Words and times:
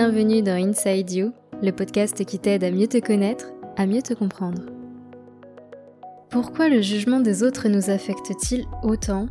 Bienvenue 0.00 0.42
dans 0.42 0.52
Inside 0.52 1.10
You, 1.10 1.32
le 1.60 1.72
podcast 1.72 2.24
qui 2.24 2.38
t'aide 2.38 2.62
à 2.62 2.70
mieux 2.70 2.86
te 2.86 3.04
connaître, 3.04 3.46
à 3.76 3.84
mieux 3.84 4.00
te 4.00 4.14
comprendre. 4.14 4.62
Pourquoi 6.30 6.68
le 6.68 6.80
jugement 6.80 7.18
des 7.18 7.42
autres 7.42 7.68
nous 7.68 7.90
affecte-t-il 7.90 8.64
autant? 8.84 9.26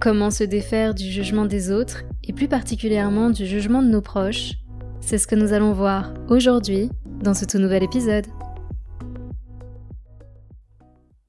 Comment 0.00 0.30
se 0.30 0.44
défaire 0.44 0.94
du 0.94 1.10
jugement 1.10 1.44
des 1.44 1.72
autres 1.72 2.04
et 2.22 2.32
plus 2.32 2.46
particulièrement 2.46 3.30
du 3.30 3.46
jugement 3.46 3.82
de 3.82 3.88
nos 3.88 4.00
proches? 4.00 4.52
C'est 5.00 5.18
ce 5.18 5.26
que 5.26 5.34
nous 5.34 5.52
allons 5.52 5.72
voir 5.72 6.14
aujourd'hui 6.28 6.88
dans 7.20 7.34
ce 7.34 7.44
tout 7.44 7.58
nouvel 7.58 7.82
épisode. 7.82 8.28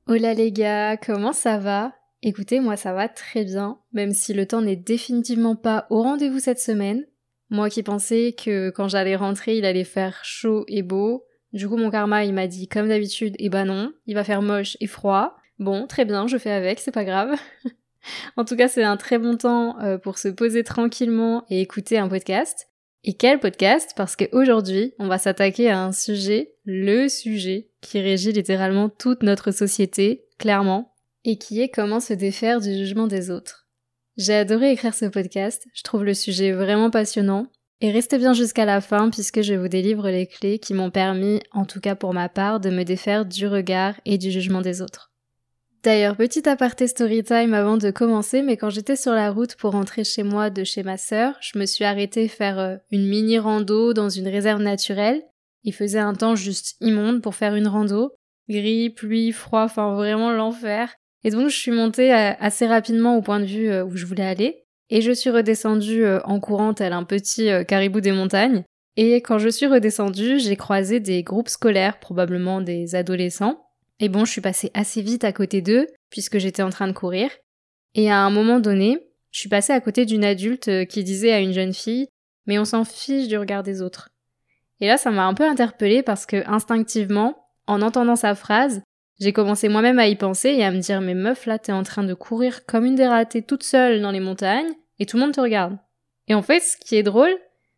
Hola 0.05 0.35
les 0.35 0.51
gars, 0.51 0.97
comment 0.97 1.33
ça 1.33 1.57
va? 1.57 1.93
Écoutez, 2.21 2.59
moi 2.59 2.77
ça 2.77 2.93
va 2.93 3.09
très 3.09 3.43
bien, 3.43 3.79
même 3.91 4.11
si 4.11 4.35
le 4.35 4.45
temps 4.45 4.61
n'est 4.61 4.75
définitivement 4.75 5.55
pas 5.55 5.87
au 5.89 6.03
rendez-vous 6.03 6.37
cette 6.37 6.59
semaine. 6.59 7.05
Moi 7.49 7.69
qui 7.69 7.83
pensais 7.83 8.33
que 8.33 8.69
quand 8.69 8.87
j'allais 8.87 9.15
rentrer, 9.15 9.57
il 9.57 9.65
allait 9.65 9.83
faire 9.83 10.19
chaud 10.23 10.65
et 10.67 10.81
beau. 10.81 11.25
Du 11.53 11.67
coup, 11.67 11.77
mon 11.77 11.89
karma, 11.89 12.25
il 12.25 12.33
m'a 12.33 12.47
dit, 12.47 12.67
comme 12.67 12.89
d'habitude, 12.89 13.35
eh 13.39 13.49
ben 13.49 13.65
non, 13.65 13.93
il 14.05 14.15
va 14.15 14.23
faire 14.23 14.41
moche 14.41 14.75
et 14.81 14.87
froid. 14.87 15.37
Bon, 15.59 15.87
très 15.87 16.05
bien, 16.05 16.27
je 16.27 16.37
fais 16.37 16.51
avec, 16.51 16.79
c'est 16.79 16.91
pas 16.91 17.05
grave. 17.05 17.35
en 18.37 18.45
tout 18.45 18.55
cas, 18.55 18.67
c'est 18.67 18.83
un 18.83 18.97
très 18.97 19.17
bon 19.17 19.37
temps 19.37 19.79
euh, 19.79 19.97
pour 19.97 20.17
se 20.17 20.27
poser 20.27 20.63
tranquillement 20.63 21.45
et 21.49 21.61
écouter 21.61 21.97
un 21.97 22.09
podcast. 22.09 22.67
Et 23.03 23.13
quel 23.13 23.39
podcast? 23.39 23.93
Parce 23.95 24.15
qu'aujourd'hui, 24.15 24.93
on 24.99 25.07
va 25.07 25.17
s'attaquer 25.17 25.69
à 25.69 25.81
un 25.81 25.93
sujet, 25.93 26.53
le 26.65 27.07
sujet, 27.07 27.69
qui 27.81 28.01
régit 28.01 28.33
littéralement 28.33 28.89
toute 28.89 29.23
notre 29.23 29.51
société, 29.51 30.25
clairement, 30.37 30.93
et 31.23 31.37
qui 31.37 31.61
est 31.61 31.69
comment 31.69 32.01
se 32.01 32.13
défaire 32.13 32.59
du 32.59 32.73
jugement 32.73 33.07
des 33.07 33.31
autres. 33.31 33.66
J'ai 34.17 34.33
adoré 34.33 34.71
écrire 34.71 34.95
ce 34.95 35.05
podcast, 35.05 35.67
je 35.75 35.83
trouve 35.83 36.03
le 36.03 36.15
sujet 36.15 36.51
vraiment 36.51 36.89
passionnant. 36.89 37.45
Et 37.81 37.91
restez 37.91 38.17
bien 38.17 38.33
jusqu'à 38.33 38.65
la 38.65 38.81
fin 38.81 39.11
puisque 39.11 39.43
je 39.43 39.53
vous 39.53 39.67
délivre 39.67 40.09
les 40.09 40.25
clés 40.25 40.57
qui 40.57 40.73
m'ont 40.73 40.89
permis, 40.89 41.39
en 41.51 41.65
tout 41.65 41.79
cas 41.79 41.93
pour 41.93 42.15
ma 42.15 42.27
part, 42.27 42.59
de 42.59 42.71
me 42.71 42.81
défaire 42.81 43.27
du 43.27 43.45
regard 43.45 43.93
et 44.05 44.17
du 44.17 44.31
jugement 44.31 44.61
des 44.61 44.81
autres. 44.81 45.11
D'ailleurs, 45.83 46.17
petit 46.17 46.49
aparté 46.49 46.87
story 46.87 47.23
time 47.23 47.53
avant 47.53 47.77
de 47.77 47.91
commencer, 47.91 48.41
mais 48.41 48.57
quand 48.57 48.71
j'étais 48.71 48.95
sur 48.95 49.11
la 49.11 49.29
route 49.29 49.55
pour 49.55 49.73
rentrer 49.73 50.03
chez 50.03 50.23
moi 50.23 50.49
de 50.49 50.63
chez 50.63 50.81
ma 50.81 50.97
sœur, 50.97 51.35
je 51.39 51.59
me 51.59 51.67
suis 51.67 51.85
arrêtée 51.85 52.27
faire 52.27 52.57
euh, 52.57 52.77
une 52.89 53.07
mini 53.07 53.37
rando 53.37 53.93
dans 53.93 54.09
une 54.09 54.27
réserve 54.27 54.63
naturelle. 54.63 55.21
Il 55.63 55.73
faisait 55.73 55.99
un 55.99 56.13
temps 56.13 56.35
juste 56.35 56.75
immonde 56.81 57.21
pour 57.21 57.35
faire 57.35 57.53
une 57.53 57.67
rando. 57.67 58.13
Gris, 58.49 58.89
pluie, 58.89 59.31
froid, 59.31 59.61
enfin 59.61 59.93
vraiment 59.93 60.31
l'enfer. 60.31 60.89
Et 61.27 61.29
donc 61.29 61.49
je 61.49 61.57
suis 61.57 61.71
montée 61.71 62.13
euh, 62.13 62.31
assez 62.39 62.65
rapidement 62.65 63.17
au 63.17 63.21
point 63.21 63.41
de 63.41 63.45
vue 63.45 63.69
euh, 63.69 63.83
où 63.83 63.97
je 63.97 64.05
voulais 64.05 64.25
aller, 64.25 64.63
et 64.89 65.01
je 65.01 65.11
suis 65.11 65.29
redescendue 65.29 66.05
euh, 66.05 66.21
en 66.23 66.39
courant 66.39 66.73
tel 66.73 66.93
un 66.93 67.03
petit 67.03 67.49
caribou 67.67 67.99
des 67.99 68.13
montagnes. 68.13 68.63
Et 68.95 69.15
quand 69.15 69.37
je 69.37 69.49
suis 69.49 69.67
redescendue, 69.67 70.39
j'ai 70.39 70.55
croisé 70.55 71.01
des 71.01 71.23
groupes 71.23 71.49
scolaires, 71.49 71.99
probablement 71.99 72.61
des 72.61 72.95
adolescents. 72.95 73.61
Et 73.99 74.07
bon, 74.07 74.23
je 74.23 74.31
suis 74.31 74.39
passée 74.39 74.71
assez 74.73 75.01
vite 75.01 75.25
à 75.25 75.33
côté 75.33 75.61
d'eux, 75.61 75.87
puisque 76.09 76.37
j'étais 76.37 76.63
en 76.63 76.69
train 76.69 76.87
de 76.87 76.93
courir. 76.93 77.29
Et 77.93 78.09
à 78.09 78.19
un 78.19 78.29
moment 78.29 78.61
donné, 78.61 78.97
je 79.31 79.41
suis 79.41 79.49
passée 79.49 79.73
à 79.73 79.81
côté 79.81 80.05
d'une 80.05 80.23
adulte 80.23 80.85
qui 80.87 81.03
disait 81.03 81.33
à 81.33 81.41
une 81.41 81.51
jeune 81.51 81.73
fille 81.73 82.07
Mais 82.45 82.57
on 82.57 82.63
s'en 82.63 82.85
fiche 82.85 83.27
du 83.27 83.37
regard 83.37 83.63
des 83.63 83.81
autres. 83.81 84.07
Et 84.79 84.87
là, 84.87 84.95
ça 84.95 85.11
m'a 85.11 85.25
un 85.25 85.33
peu 85.33 85.45
interpellée 85.45 86.03
parce 86.03 86.25
que 86.25 86.49
instinctivement, 86.49 87.35
en 87.67 87.81
entendant 87.81 88.15
sa 88.15 88.33
phrase, 88.33 88.81
j'ai 89.19 89.33
commencé 89.33 89.69
moi-même 89.69 89.99
à 89.99 90.07
y 90.07 90.15
penser 90.15 90.49
et 90.49 90.63
à 90.63 90.71
me 90.71 90.79
dire 90.79 91.01
mais 91.01 91.15
meuf 91.15 91.45
là 91.45 91.59
t'es 91.59 91.71
en 91.71 91.83
train 91.83 92.03
de 92.03 92.13
courir 92.13 92.65
comme 92.65 92.85
une 92.85 92.95
dératée 92.95 93.41
toute 93.41 93.63
seule 93.63 94.01
dans 94.01 94.11
les 94.11 94.19
montagnes 94.19 94.71
et 94.99 95.05
tout 95.05 95.17
le 95.17 95.23
monde 95.23 95.33
te 95.33 95.41
regarde. 95.41 95.77
Et 96.27 96.33
en 96.33 96.41
fait 96.41 96.59
ce 96.59 96.77
qui 96.77 96.95
est 96.95 97.03
drôle 97.03 97.35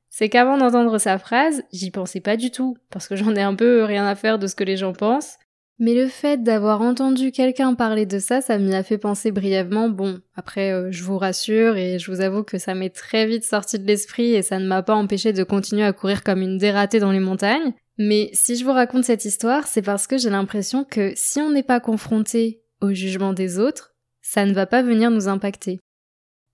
c'est 0.09 0.29
qu'avant 0.29 0.57
d'entendre 0.57 0.97
sa 0.97 1.17
phrase 1.17 1.63
j'y 1.71 1.91
pensais 1.91 2.19
pas 2.19 2.37
du 2.37 2.51
tout 2.51 2.77
parce 2.89 3.07
que 3.07 3.15
j'en 3.15 3.35
ai 3.35 3.41
un 3.41 3.55
peu 3.55 3.83
rien 3.83 4.05
à 4.05 4.15
faire 4.15 4.39
de 4.39 4.47
ce 4.47 4.55
que 4.55 4.63
les 4.63 4.77
gens 4.77 4.93
pensent. 4.93 5.37
Mais 5.81 5.93
le 5.93 6.07
fait 6.09 6.43
d'avoir 6.43 6.81
entendu 6.81 7.31
quelqu'un 7.31 7.73
parler 7.73 8.05
de 8.05 8.19
ça, 8.19 8.41
ça 8.41 8.57
m'y 8.57 8.75
a 8.75 8.83
fait 8.83 8.97
penser 8.97 9.31
brièvement. 9.31 9.87
Bon, 9.87 10.19
après, 10.35 10.73
euh, 10.73 10.91
je 10.91 11.05
vous 11.05 11.17
rassure 11.17 11.77
et 11.77 11.99
je 11.99 12.11
vous 12.11 12.19
avoue 12.19 12.43
que 12.43 12.57
ça 12.57 12.75
m'est 12.75 12.89
très 12.89 13.25
vite 13.25 13.45
sorti 13.45 13.79
de 13.79 13.87
l'esprit 13.87 14.33
et 14.33 14.41
ça 14.41 14.59
ne 14.59 14.67
m'a 14.67 14.83
pas 14.83 14.95
empêché 14.95 15.31
de 15.31 15.43
continuer 15.45 15.85
à 15.85 15.93
courir 15.93 16.25
comme 16.25 16.41
une 16.41 16.57
dératée 16.57 16.99
dans 16.99 17.13
les 17.13 17.21
montagnes. 17.21 17.73
Mais 18.01 18.29
si 18.31 18.55
je 18.55 18.63
vous 18.63 18.71
raconte 18.71 19.03
cette 19.03 19.25
histoire, 19.25 19.67
c'est 19.67 19.81
parce 19.81 20.07
que 20.07 20.17
j'ai 20.17 20.29
l'impression 20.29 20.85
que 20.85 21.11
si 21.15 21.41
on 21.41 21.51
n'est 21.51 21.63
pas 21.63 21.81
confronté 21.81 22.63
au 22.79 22.93
jugement 22.93 23.33
des 23.33 23.59
autres, 23.59 23.93
ça 24.21 24.45
ne 24.45 24.53
va 24.53 24.65
pas 24.65 24.81
venir 24.81 25.11
nous 25.11 25.27
impacter. 25.27 25.81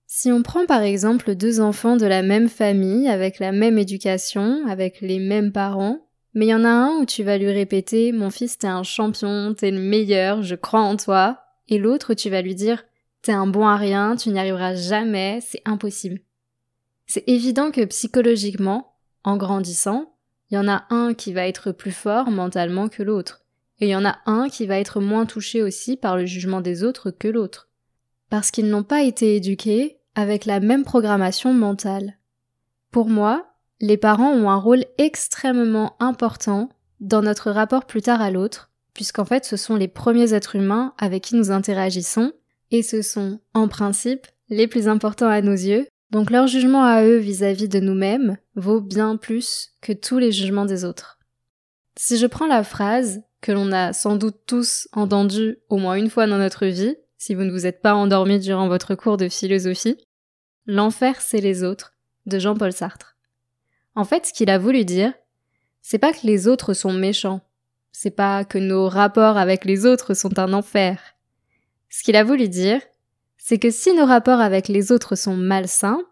Si 0.08 0.32
on 0.32 0.42
prend 0.42 0.66
par 0.66 0.82
exemple 0.82 1.36
deux 1.36 1.60
enfants 1.60 1.96
de 1.96 2.04
la 2.04 2.22
même 2.22 2.48
famille, 2.48 3.08
avec 3.08 3.38
la 3.38 3.52
même 3.52 3.78
éducation, 3.78 4.66
avec 4.66 5.00
les 5.00 5.20
mêmes 5.20 5.52
parents, 5.52 6.08
mais 6.34 6.46
il 6.46 6.50
y 6.50 6.54
en 6.54 6.64
a 6.64 6.68
un 6.68 6.98
où 6.98 7.06
tu 7.06 7.22
vas 7.22 7.38
lui 7.38 7.50
répéter 7.50 8.10
Mon 8.10 8.30
fils, 8.30 8.58
t'es 8.58 8.66
un 8.66 8.82
champion, 8.82 9.54
t'es 9.54 9.70
le 9.70 9.80
meilleur, 9.80 10.42
je 10.42 10.56
crois 10.56 10.80
en 10.80 10.96
toi, 10.96 11.44
et 11.68 11.78
l'autre 11.78 12.14
tu 12.14 12.28
vas 12.28 12.42
lui 12.42 12.56
dire 12.56 12.84
T'es 13.22 13.32
un 13.32 13.46
bon 13.46 13.68
à 13.68 13.76
rien, 13.76 14.16
tu 14.16 14.30
n'y 14.30 14.38
arriveras 14.40 14.74
jamais, 14.74 15.38
c'est 15.46 15.62
impossible. 15.64 16.20
C'est 17.06 17.24
évident 17.28 17.70
que 17.70 17.84
psychologiquement, 17.84 18.94
en 19.22 19.36
grandissant, 19.36 20.15
il 20.50 20.54
y 20.54 20.58
en 20.58 20.68
a 20.68 20.84
un 20.90 21.14
qui 21.14 21.32
va 21.32 21.46
être 21.46 21.72
plus 21.72 21.92
fort 21.92 22.30
mentalement 22.30 22.88
que 22.88 23.02
l'autre. 23.02 23.42
Et 23.80 23.86
il 23.86 23.90
y 23.90 23.96
en 23.96 24.04
a 24.04 24.18
un 24.26 24.48
qui 24.48 24.66
va 24.66 24.78
être 24.78 25.00
moins 25.00 25.26
touché 25.26 25.62
aussi 25.62 25.96
par 25.96 26.16
le 26.16 26.24
jugement 26.24 26.60
des 26.60 26.82
autres 26.84 27.10
que 27.10 27.28
l'autre. 27.28 27.68
Parce 28.30 28.50
qu'ils 28.50 28.70
n'ont 28.70 28.82
pas 28.82 29.02
été 29.02 29.36
éduqués 29.36 29.98
avec 30.14 30.46
la 30.46 30.60
même 30.60 30.84
programmation 30.84 31.52
mentale. 31.52 32.16
Pour 32.90 33.08
moi, 33.08 33.54
les 33.80 33.98
parents 33.98 34.32
ont 34.32 34.48
un 34.48 34.56
rôle 34.56 34.84
extrêmement 34.98 35.96
important 36.00 36.70
dans 37.00 37.20
notre 37.20 37.50
rapport 37.50 37.84
plus 37.84 38.02
tard 38.02 38.22
à 38.22 38.30
l'autre, 38.30 38.70
puisqu'en 38.94 39.26
fait 39.26 39.44
ce 39.44 39.58
sont 39.58 39.76
les 39.76 39.88
premiers 39.88 40.32
êtres 40.32 40.56
humains 40.56 40.94
avec 40.96 41.24
qui 41.24 41.36
nous 41.36 41.50
interagissons, 41.50 42.32
et 42.70 42.82
ce 42.82 43.02
sont, 43.02 43.40
en 43.52 43.68
principe, 43.68 44.26
les 44.48 44.66
plus 44.66 44.88
importants 44.88 45.28
à 45.28 45.42
nos 45.42 45.52
yeux, 45.52 45.86
donc 46.10 46.30
leur 46.30 46.46
jugement 46.46 46.84
à 46.84 47.02
eux 47.02 47.16
vis-à-vis 47.16 47.68
de 47.68 47.80
nous-mêmes 47.80 48.36
vaut 48.54 48.80
bien 48.80 49.16
plus 49.16 49.72
que 49.80 49.92
tous 49.92 50.18
les 50.18 50.32
jugements 50.32 50.64
des 50.64 50.84
autres. 50.84 51.18
Si 51.96 52.16
je 52.16 52.26
prends 52.26 52.46
la 52.46 52.62
phrase 52.62 53.22
que 53.40 53.52
l'on 53.52 53.72
a 53.72 53.92
sans 53.92 54.16
doute 54.16 54.40
tous 54.46 54.88
entendue 54.92 55.58
au 55.68 55.78
moins 55.78 55.94
une 55.94 56.10
fois 56.10 56.26
dans 56.26 56.38
notre 56.38 56.66
vie, 56.66 56.96
si 57.18 57.34
vous 57.34 57.42
ne 57.42 57.50
vous 57.50 57.66
êtes 57.66 57.82
pas 57.82 57.94
endormi 57.94 58.38
durant 58.38 58.68
votre 58.68 58.94
cours 58.94 59.16
de 59.16 59.28
philosophie, 59.28 59.96
L'enfer 60.68 61.20
c'est 61.20 61.40
les 61.40 61.62
autres 61.62 61.94
de 62.26 62.40
Jean-Paul 62.40 62.72
Sartre. 62.72 63.16
En 63.94 64.04
fait, 64.04 64.26
ce 64.26 64.32
qu'il 64.32 64.50
a 64.50 64.58
voulu 64.58 64.84
dire, 64.84 65.12
c'est 65.80 65.98
pas 65.98 66.12
que 66.12 66.26
les 66.26 66.48
autres 66.48 66.74
sont 66.74 66.92
méchants, 66.92 67.40
c'est 67.92 68.10
pas 68.10 68.44
que 68.44 68.58
nos 68.58 68.88
rapports 68.88 69.38
avec 69.38 69.64
les 69.64 69.86
autres 69.86 70.14
sont 70.14 70.40
un 70.40 70.52
enfer. 70.52 71.14
Ce 71.88 72.02
qu'il 72.02 72.16
a 72.16 72.24
voulu 72.24 72.48
dire, 72.48 72.80
c'est 73.48 73.60
que 73.60 73.70
si 73.70 73.94
nos 73.94 74.06
rapports 74.06 74.40
avec 74.40 74.66
les 74.66 74.90
autres 74.90 75.14
sont 75.14 75.36
malsains, 75.36 76.02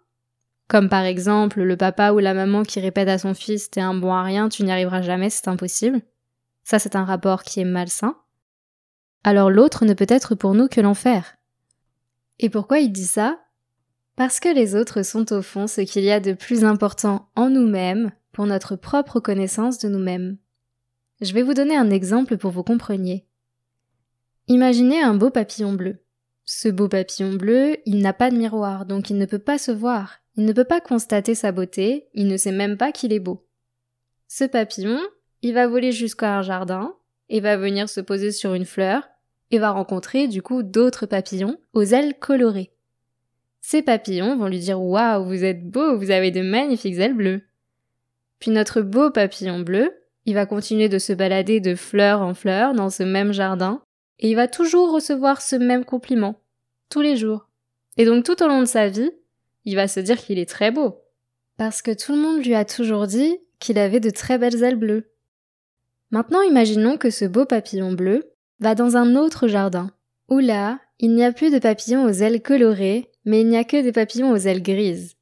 comme 0.68 0.88
par 0.88 1.02
exemple 1.02 1.62
le 1.62 1.76
papa 1.76 2.12
ou 2.12 2.20
la 2.20 2.32
maman 2.32 2.62
qui 2.62 2.78
répète 2.78 3.08
à 3.08 3.18
son 3.18 3.34
fils 3.34 3.70
T'es 3.70 3.80
un 3.80 3.92
bon 3.92 4.12
à 4.12 4.22
rien, 4.22 4.48
tu 4.48 4.62
n'y 4.62 4.70
arriveras 4.70 5.02
jamais, 5.02 5.30
c'est 5.30 5.48
impossible. 5.48 6.00
Ça, 6.62 6.78
c'est 6.78 6.94
un 6.94 7.04
rapport 7.04 7.42
qui 7.42 7.58
est 7.58 7.64
malsain. 7.64 8.16
Alors 9.24 9.50
l'autre 9.50 9.84
ne 9.84 9.94
peut 9.94 10.06
être 10.08 10.36
pour 10.36 10.54
nous 10.54 10.68
que 10.68 10.80
l'enfer. 10.80 11.36
Et 12.38 12.50
pourquoi 12.50 12.78
il 12.78 12.92
dit 12.92 13.04
ça? 13.04 13.40
Parce 14.14 14.38
que 14.38 14.54
les 14.54 14.76
autres 14.76 15.02
sont 15.02 15.32
au 15.32 15.42
fond 15.42 15.66
ce 15.66 15.80
qu'il 15.80 16.04
y 16.04 16.12
a 16.12 16.20
de 16.20 16.34
plus 16.34 16.64
important 16.64 17.30
en 17.34 17.50
nous-mêmes 17.50 18.12
pour 18.30 18.46
notre 18.46 18.76
propre 18.76 19.18
connaissance 19.18 19.80
de 19.80 19.88
nous-mêmes. 19.88 20.38
Je 21.20 21.32
vais 21.32 21.42
vous 21.42 21.54
donner 21.54 21.74
un 21.74 21.90
exemple 21.90 22.36
pour 22.36 22.52
vous 22.52 22.62
compreniez. 22.62 23.26
Imaginez 24.46 25.02
un 25.02 25.14
beau 25.14 25.30
papillon 25.30 25.72
bleu. 25.72 26.03
Ce 26.44 26.68
beau 26.68 26.88
papillon 26.88 27.34
bleu, 27.34 27.78
il 27.86 28.00
n'a 28.00 28.12
pas 28.12 28.30
de 28.30 28.36
miroir, 28.36 28.84
donc 28.84 29.08
il 29.08 29.16
ne 29.16 29.26
peut 29.26 29.38
pas 29.38 29.58
se 29.58 29.72
voir, 29.72 30.18
il 30.36 30.44
ne 30.44 30.52
peut 30.52 30.64
pas 30.64 30.80
constater 30.80 31.34
sa 31.34 31.52
beauté, 31.52 32.08
il 32.12 32.26
ne 32.26 32.36
sait 32.36 32.52
même 32.52 32.76
pas 32.76 32.92
qu'il 32.92 33.12
est 33.12 33.20
beau. 33.20 33.46
Ce 34.28 34.44
papillon, 34.44 35.00
il 35.42 35.54
va 35.54 35.66
voler 35.66 35.92
jusqu'à 35.92 36.36
un 36.36 36.42
jardin, 36.42 36.94
et 37.30 37.40
va 37.40 37.56
venir 37.56 37.88
se 37.88 38.00
poser 38.00 38.30
sur 38.30 38.54
une 38.54 38.66
fleur, 38.66 39.08
et 39.50 39.58
va 39.58 39.70
rencontrer 39.70 40.28
du 40.28 40.42
coup 40.42 40.62
d'autres 40.62 41.06
papillons 41.06 41.58
aux 41.72 41.84
ailes 41.84 42.18
colorées. 42.18 42.72
Ces 43.60 43.80
papillons 43.80 44.36
vont 44.36 44.48
lui 44.48 44.58
dire 44.58 44.80
Waouh, 44.82 45.24
vous 45.24 45.44
êtes 45.44 45.68
beau, 45.68 45.96
vous 45.96 46.10
avez 46.10 46.30
de 46.30 46.42
magnifiques 46.42 46.98
ailes 46.98 47.14
bleues. 47.14 47.42
Puis 48.38 48.50
notre 48.50 48.82
beau 48.82 49.10
papillon 49.10 49.60
bleu, 49.60 49.90
il 50.26 50.34
va 50.34 50.44
continuer 50.44 50.90
de 50.90 50.98
se 50.98 51.14
balader 51.14 51.60
de 51.60 51.74
fleur 51.74 52.20
en 52.20 52.34
fleur 52.34 52.74
dans 52.74 52.90
ce 52.90 53.02
même 53.02 53.32
jardin, 53.32 53.82
et 54.18 54.30
il 54.30 54.36
va 54.36 54.48
toujours 54.48 54.92
recevoir 54.92 55.42
ce 55.42 55.56
même 55.56 55.84
compliment, 55.84 56.40
tous 56.88 57.00
les 57.00 57.16
jours. 57.16 57.48
Et 57.96 58.04
donc 58.04 58.24
tout 58.24 58.42
au 58.42 58.48
long 58.48 58.60
de 58.60 58.66
sa 58.66 58.88
vie, 58.88 59.10
il 59.64 59.76
va 59.76 59.88
se 59.88 60.00
dire 60.00 60.18
qu'il 60.18 60.38
est 60.38 60.48
très 60.48 60.70
beau. 60.70 61.00
Parce 61.56 61.82
que 61.82 61.92
tout 61.92 62.12
le 62.12 62.20
monde 62.20 62.44
lui 62.44 62.54
a 62.54 62.64
toujours 62.64 63.06
dit 63.06 63.38
qu'il 63.58 63.78
avait 63.78 64.00
de 64.00 64.10
très 64.10 64.38
belles 64.38 64.62
ailes 64.62 64.76
bleues. 64.76 65.10
Maintenant 66.10 66.42
imaginons 66.42 66.96
que 66.96 67.10
ce 67.10 67.24
beau 67.24 67.44
papillon 67.44 67.92
bleu 67.92 68.30
va 68.60 68.74
dans 68.74 68.96
un 68.96 69.16
autre 69.16 69.48
jardin, 69.48 69.90
où 70.28 70.38
là, 70.38 70.80
il 71.00 71.14
n'y 71.14 71.24
a 71.24 71.32
plus 71.32 71.50
de 71.50 71.58
papillons 71.58 72.04
aux 72.04 72.12
ailes 72.12 72.42
colorées, 72.42 73.10
mais 73.24 73.40
il 73.40 73.48
n'y 73.48 73.56
a 73.56 73.64
que 73.64 73.82
des 73.82 73.92
papillons 73.92 74.30
aux 74.30 74.36
ailes 74.36 74.62
grises. 74.62 75.16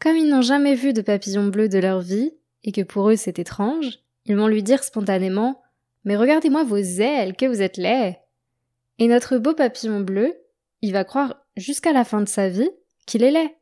Comme 0.00 0.16
ils 0.16 0.28
n'ont 0.28 0.42
jamais 0.42 0.74
vu 0.74 0.92
de 0.92 1.02
papillon 1.02 1.46
bleu 1.46 1.68
de 1.68 1.78
leur 1.78 2.00
vie, 2.00 2.32
et 2.64 2.72
que 2.72 2.82
pour 2.82 3.10
eux 3.10 3.16
c'est 3.16 3.38
étrange, 3.38 4.00
ils 4.24 4.36
vont 4.36 4.48
lui 4.48 4.62
dire 4.62 4.84
spontanément 4.84 5.60
Mais 6.08 6.16
regardez-moi 6.16 6.64
vos 6.64 6.78
ailes, 6.78 7.36
que 7.36 7.44
vous 7.44 7.60
êtes 7.60 7.76
laid. 7.76 8.18
Et 8.98 9.08
notre 9.08 9.36
beau 9.36 9.52
papillon 9.52 10.00
bleu, 10.00 10.32
il 10.80 10.94
va 10.94 11.04
croire 11.04 11.44
jusqu'à 11.54 11.92
la 11.92 12.02
fin 12.02 12.22
de 12.22 12.28
sa 12.28 12.48
vie 12.48 12.70
qu'il 13.04 13.22
est 13.22 13.30
laid, 13.30 13.54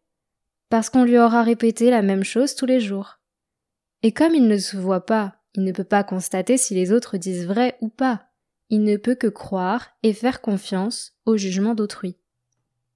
parce 0.69 0.88
qu'on 0.88 1.02
lui 1.02 1.19
aura 1.19 1.43
répété 1.43 1.90
la 1.90 2.02
même 2.02 2.22
chose 2.22 2.54
tous 2.54 2.64
les 2.64 2.78
jours. 2.78 3.19
Et 4.04 4.12
comme 4.12 4.32
il 4.32 4.46
ne 4.46 4.58
se 4.58 4.76
voit 4.76 5.04
pas, 5.04 5.43
il 5.54 5.64
ne 5.64 5.72
peut 5.72 5.82
pas 5.82 6.04
constater 6.04 6.56
si 6.56 6.72
les 6.72 6.93
autres 6.93 7.16
disent 7.16 7.48
vrai 7.48 7.76
ou 7.81 7.88
pas. 7.88 8.28
Il 8.70 8.84
ne 8.84 8.96
peut 8.96 9.16
que 9.16 9.26
croire 9.26 9.88
et 10.04 10.12
faire 10.12 10.40
confiance 10.40 11.16
au 11.25 11.37
jugement 11.37 11.75
d'autrui. 11.75 12.16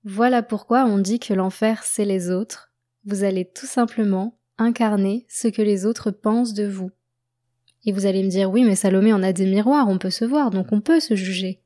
Voilà 0.04 0.44
pourquoi 0.44 0.84
on 0.84 0.98
dit 0.98 1.18
que 1.18 1.34
l'enfer 1.34 1.82
c'est 1.82 2.04
les 2.04 2.30
autres. 2.30 2.72
Vous 3.04 3.24
allez 3.24 3.50
tout 3.50 3.66
simplement 3.66 4.38
incarner 4.58 5.26
ce 5.28 5.48
que 5.48 5.62
les 5.62 5.86
autres 5.86 6.12
pensent 6.12 6.54
de 6.54 6.68
vous. 6.68 6.92
Et 7.84 7.92
vous 7.92 8.06
allez 8.06 8.22
me 8.22 8.28
dire 8.28 8.50
oui 8.50 8.64
mais 8.64 8.76
Salomé 8.76 9.12
en 9.12 9.22
a 9.22 9.32
des 9.32 9.46
miroirs, 9.46 9.88
on 9.88 9.98
peut 9.98 10.10
se 10.10 10.24
voir, 10.24 10.50
donc 10.50 10.68
on 10.72 10.80
peut 10.80 11.00
se 11.00 11.14
juger. 11.14 11.60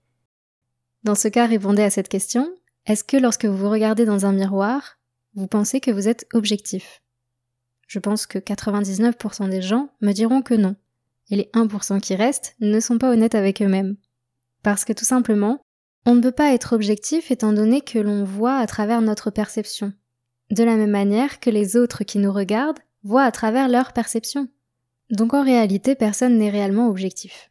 Dans 1.02 1.14
ce 1.14 1.28
cas, 1.28 1.46
répondez 1.46 1.82
à 1.82 1.90
cette 1.90 2.08
question. 2.08 2.50
Est-ce 2.86 3.04
que 3.04 3.16
lorsque 3.16 3.44
vous 3.44 3.56
vous 3.56 3.70
regardez 3.70 4.04
dans 4.04 4.26
un 4.26 4.32
miroir, 4.32 4.98
vous 5.34 5.46
pensez 5.46 5.80
que 5.80 5.90
vous 5.90 6.08
êtes 6.08 6.26
objectif? 6.32 7.02
Je 7.86 7.98
pense 7.98 8.26
que 8.26 8.38
99% 8.38 9.48
des 9.48 9.62
gens 9.62 9.90
me 10.00 10.12
diront 10.12 10.42
que 10.42 10.54
non. 10.54 10.76
Et 11.30 11.36
les 11.36 11.50
1% 11.54 12.00
qui 12.00 12.14
restent 12.14 12.54
ne 12.60 12.80
sont 12.80 12.98
pas 12.98 13.10
honnêtes 13.10 13.34
avec 13.34 13.62
eux-mêmes. 13.62 13.96
Parce 14.62 14.84
que 14.84 14.92
tout 14.92 15.04
simplement, 15.04 15.60
on 16.06 16.14
ne 16.14 16.20
peut 16.20 16.32
pas 16.32 16.52
être 16.52 16.74
objectif 16.74 17.30
étant 17.30 17.52
donné 17.52 17.80
que 17.80 17.98
l'on 17.98 18.24
voit 18.24 18.56
à 18.56 18.66
travers 18.66 19.00
notre 19.00 19.30
perception. 19.30 19.92
De 20.50 20.64
la 20.64 20.76
même 20.76 20.90
manière 20.90 21.40
que 21.40 21.50
les 21.50 21.76
autres 21.76 22.04
qui 22.04 22.18
nous 22.18 22.32
regardent 22.32 22.80
voient 23.02 23.24
à 23.24 23.32
travers 23.32 23.68
leur 23.68 23.92
perception. 23.92 24.48
Donc 25.10 25.34
en 25.34 25.44
réalité, 25.44 25.94
personne 25.94 26.38
n'est 26.38 26.50
réellement 26.50 26.88
objectif. 26.88 27.50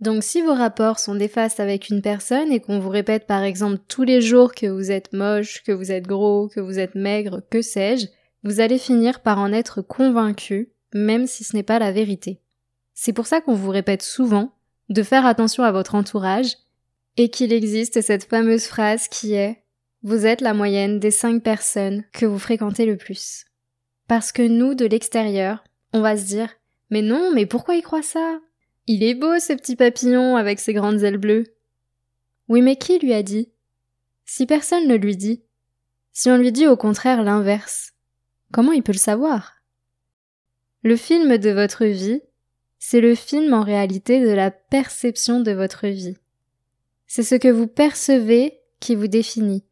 Donc 0.00 0.22
si 0.22 0.42
vos 0.42 0.54
rapports 0.54 0.98
sont 0.98 1.14
néfastes 1.14 1.58
avec 1.58 1.88
une 1.88 2.02
personne 2.02 2.52
et 2.52 2.60
qu'on 2.60 2.80
vous 2.80 2.90
répète 2.90 3.26
par 3.26 3.42
exemple 3.42 3.78
tous 3.88 4.02
les 4.02 4.20
jours 4.20 4.54
que 4.54 4.66
vous 4.66 4.90
êtes 4.90 5.12
moche, 5.14 5.62
que 5.62 5.72
vous 5.72 5.90
êtes 5.90 6.06
gros, 6.06 6.48
que 6.48 6.60
vous 6.60 6.78
êtes 6.78 6.94
maigre, 6.94 7.40
que 7.50 7.62
sais-je, 7.62 8.06
vous 8.42 8.60
allez 8.60 8.78
finir 8.78 9.20
par 9.20 9.38
en 9.38 9.52
être 9.52 9.80
convaincu, 9.80 10.70
même 10.92 11.26
si 11.26 11.44
ce 11.44 11.56
n'est 11.56 11.62
pas 11.62 11.78
la 11.78 11.92
vérité. 11.92 12.40
C'est 12.92 13.14
pour 13.14 13.26
ça 13.26 13.40
qu'on 13.40 13.54
vous 13.54 13.70
répète 13.70 14.02
souvent 14.02 14.52
de 14.88 15.02
faire 15.02 15.26
attention 15.26 15.64
à 15.64 15.72
votre 15.72 15.94
entourage 15.94 16.56
et 17.16 17.30
qu'il 17.30 17.52
existe 17.52 18.02
cette 18.02 18.24
fameuse 18.24 18.66
phrase 18.66 19.08
qui 19.08 19.34
est 19.34 19.62
Vous 20.02 20.26
êtes 20.26 20.42
la 20.42 20.54
moyenne 20.54 21.00
des 21.00 21.10
cinq 21.10 21.42
personnes 21.42 22.04
que 22.12 22.26
vous 22.26 22.38
fréquentez 22.38 22.84
le 22.84 22.96
plus. 22.96 23.46
Parce 24.08 24.30
que 24.30 24.42
nous, 24.42 24.74
de 24.74 24.84
l'extérieur, 24.84 25.64
on 25.96 26.02
va 26.02 26.16
se 26.16 26.26
dire 26.26 26.50
Mais 26.90 27.02
non, 27.02 27.32
mais 27.34 27.46
pourquoi 27.46 27.74
il 27.74 27.82
croit 27.82 28.02
ça? 28.02 28.38
Il 28.86 29.02
est 29.02 29.14
beau 29.14 29.38
ce 29.38 29.54
petit 29.54 29.76
papillon 29.76 30.36
avec 30.36 30.60
ses 30.60 30.74
grandes 30.74 31.02
ailes 31.02 31.18
bleues. 31.18 31.44
Oui, 32.48 32.62
mais 32.62 32.76
qui 32.76 32.98
lui 32.98 33.12
a 33.12 33.22
dit? 33.22 33.50
Si 34.24 34.46
personne 34.46 34.86
ne 34.86 34.94
lui 34.94 35.16
dit, 35.16 35.42
si 36.12 36.30
on 36.30 36.36
lui 36.36 36.52
dit 36.52 36.66
au 36.66 36.76
contraire 36.76 37.22
l'inverse, 37.22 37.94
comment 38.52 38.72
il 38.72 38.82
peut 38.82 38.92
le 38.92 38.98
savoir? 38.98 39.54
Le 40.82 40.96
film 40.96 41.38
de 41.38 41.50
votre 41.50 41.84
vie, 41.84 42.20
c'est 42.78 43.00
le 43.00 43.14
film 43.14 43.54
en 43.54 43.62
réalité 43.62 44.20
de 44.20 44.30
la 44.30 44.50
perception 44.50 45.40
de 45.40 45.52
votre 45.52 45.88
vie. 45.88 46.16
C'est 47.06 47.22
ce 47.22 47.34
que 47.34 47.48
vous 47.48 47.66
percevez 47.66 48.60
qui 48.78 48.94
vous 48.94 49.08
définit. 49.08 49.64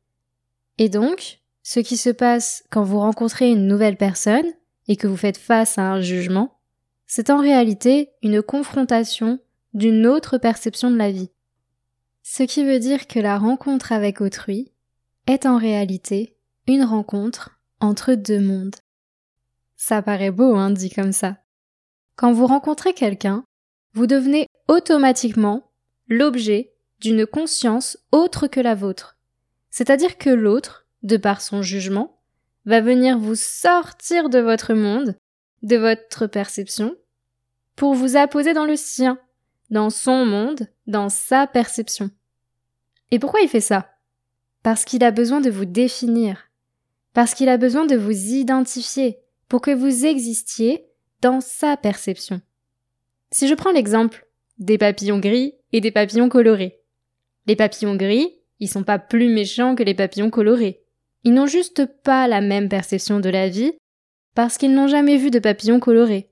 Et 0.79 0.88
donc, 0.88 1.41
ce 1.62 1.81
qui 1.81 1.97
se 1.97 2.11
passe 2.11 2.65
quand 2.71 2.82
vous 2.82 2.99
rencontrez 2.99 3.50
une 3.50 3.67
nouvelle 3.67 3.97
personne 3.97 4.47
et 4.89 4.97
que 4.97 5.07
vous 5.07 5.17
faites 5.17 5.39
face 5.39 5.79
à 5.79 5.83
un 5.83 6.01
jugement, 6.01 6.59
c'est 7.07 7.31
en 7.31 7.41
réalité 7.41 8.11
une 8.23 8.43
confrontation 8.43 9.41
d'une 9.73 10.07
autre 10.07 10.39
perception 10.39 10.91
de 10.91 10.97
la 10.97 11.11
vie. 11.11 11.31
Ce 12.23 12.43
qui 12.43 12.65
veut 12.65 12.79
dire 12.79 13.07
que 13.07 13.19
la 13.19 13.39
rencontre 13.39 13.93
avec 13.93 14.21
autrui 14.21 14.73
est 15.27 15.47
en 15.47 15.59
réalité 15.59 16.37
une 16.67 16.85
rencontre 16.85 17.61
entre 17.81 18.15
deux 18.15 18.41
mondes. 18.41 18.77
Ça 19.77 20.01
paraît 20.01 20.31
beau, 20.31 20.55
hein, 20.55 20.71
dit 20.71 20.91
comme 20.91 21.13
ça. 21.13 21.39
Quand 22.17 22.33
vous 22.33 22.47
rencontrez 22.47 22.95
quelqu'un, 22.95 23.45
vous 23.93 24.07
devenez 24.07 24.49
automatiquement 24.69 25.71
l'objet 26.09 26.73
d'une 27.01 27.27
conscience 27.27 27.99
autre 28.13 28.47
que 28.47 28.61
la 28.61 28.75
vôtre. 28.75 29.19
C'est-à-dire 29.71 30.17
que 30.17 30.31
l'autre, 30.31 30.87
de 31.03 31.17
par 31.17 31.41
son 31.41 31.61
jugement, 31.61 32.23
va 32.64 32.81
venir 32.81 33.19
vous 33.19 33.34
sortir 33.34 34.28
de 34.28 34.38
votre 34.38 34.75
monde, 34.75 35.16
de 35.62 35.76
votre 35.76 36.26
perception, 36.26 36.96
pour 37.76 37.94
vous 37.94 38.16
apposer 38.16 38.52
dans 38.52 38.64
le 38.64 38.76
sien, 38.76 39.19
dans 39.70 39.90
son 39.90 40.25
monde, 40.25 40.69
dans 40.87 41.08
sa 41.08 41.46
perception. 41.46 42.11
Et 43.11 43.19
pourquoi 43.19 43.40
il 43.40 43.49
fait 43.49 43.61
ça? 43.61 43.90
Parce 44.62 44.84
qu'il 44.84 45.05
a 45.05 45.11
besoin 45.11 45.40
de 45.40 45.50
vous 45.50 45.64
définir, 45.64 46.50
parce 47.12 47.34
qu'il 47.34 47.49
a 47.49 47.58
besoin 47.58 47.87
de 47.87 47.96
vous 47.96 48.11
identifier, 48.11 49.19
pour 49.49 49.61
que 49.61 49.70
vous 49.70 50.06
existiez 50.06 50.87
dans 51.20 51.40
sa 51.40 51.76
perception. 51.76 52.40
Si 53.31 53.49
je 53.49 53.55
prends 53.55 53.72
l'exemple 53.72 54.26
des 54.58 54.78
papillons 54.78 55.19
gris 55.19 55.55
et 55.72 55.81
des 55.81 55.90
papillons 55.90 56.28
colorés. 56.28 56.81
Les 57.46 57.56
papillons 57.56 57.96
gris, 57.96 58.31
ils 58.61 58.69
sont 58.69 58.84
pas 58.84 58.99
plus 58.99 59.28
méchants 59.28 59.75
que 59.75 59.82
les 59.82 59.94
papillons 59.94 60.31
colorés. 60.31 60.84
Ils 61.25 61.35
n'ont 61.35 61.47
juste 61.47 61.87
pas 62.03 62.29
la 62.29 62.41
même 62.41 62.69
perception 62.69 63.19
de 63.19 63.31
la 63.31 63.49
vie 63.49 63.73
parce 64.35 64.59
qu'ils 64.59 64.75
n'ont 64.75 64.88
jamais 64.88 65.17
vu 65.17 65.31
de 65.31 65.38
papillons 65.38 65.81
colorés. 65.81 66.31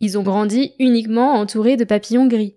Ils 0.00 0.16
ont 0.16 0.22
grandi 0.22 0.74
uniquement 0.78 1.34
entourés 1.34 1.76
de 1.76 1.84
papillons 1.84 2.26
gris. 2.26 2.56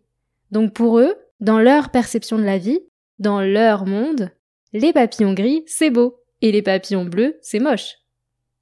Donc 0.51 0.73
pour 0.73 0.99
eux, 0.99 1.15
dans 1.39 1.59
leur 1.59 1.89
perception 1.89 2.37
de 2.37 2.43
la 2.43 2.57
vie, 2.57 2.79
dans 3.19 3.41
leur 3.41 3.85
monde, 3.85 4.29
les 4.73 4.93
papillons 4.93 5.33
gris, 5.33 5.63
c'est 5.65 5.89
beau, 5.89 6.17
et 6.41 6.51
les 6.51 6.61
papillons 6.61 7.05
bleus, 7.05 7.37
c'est 7.41 7.59
moche. 7.59 7.95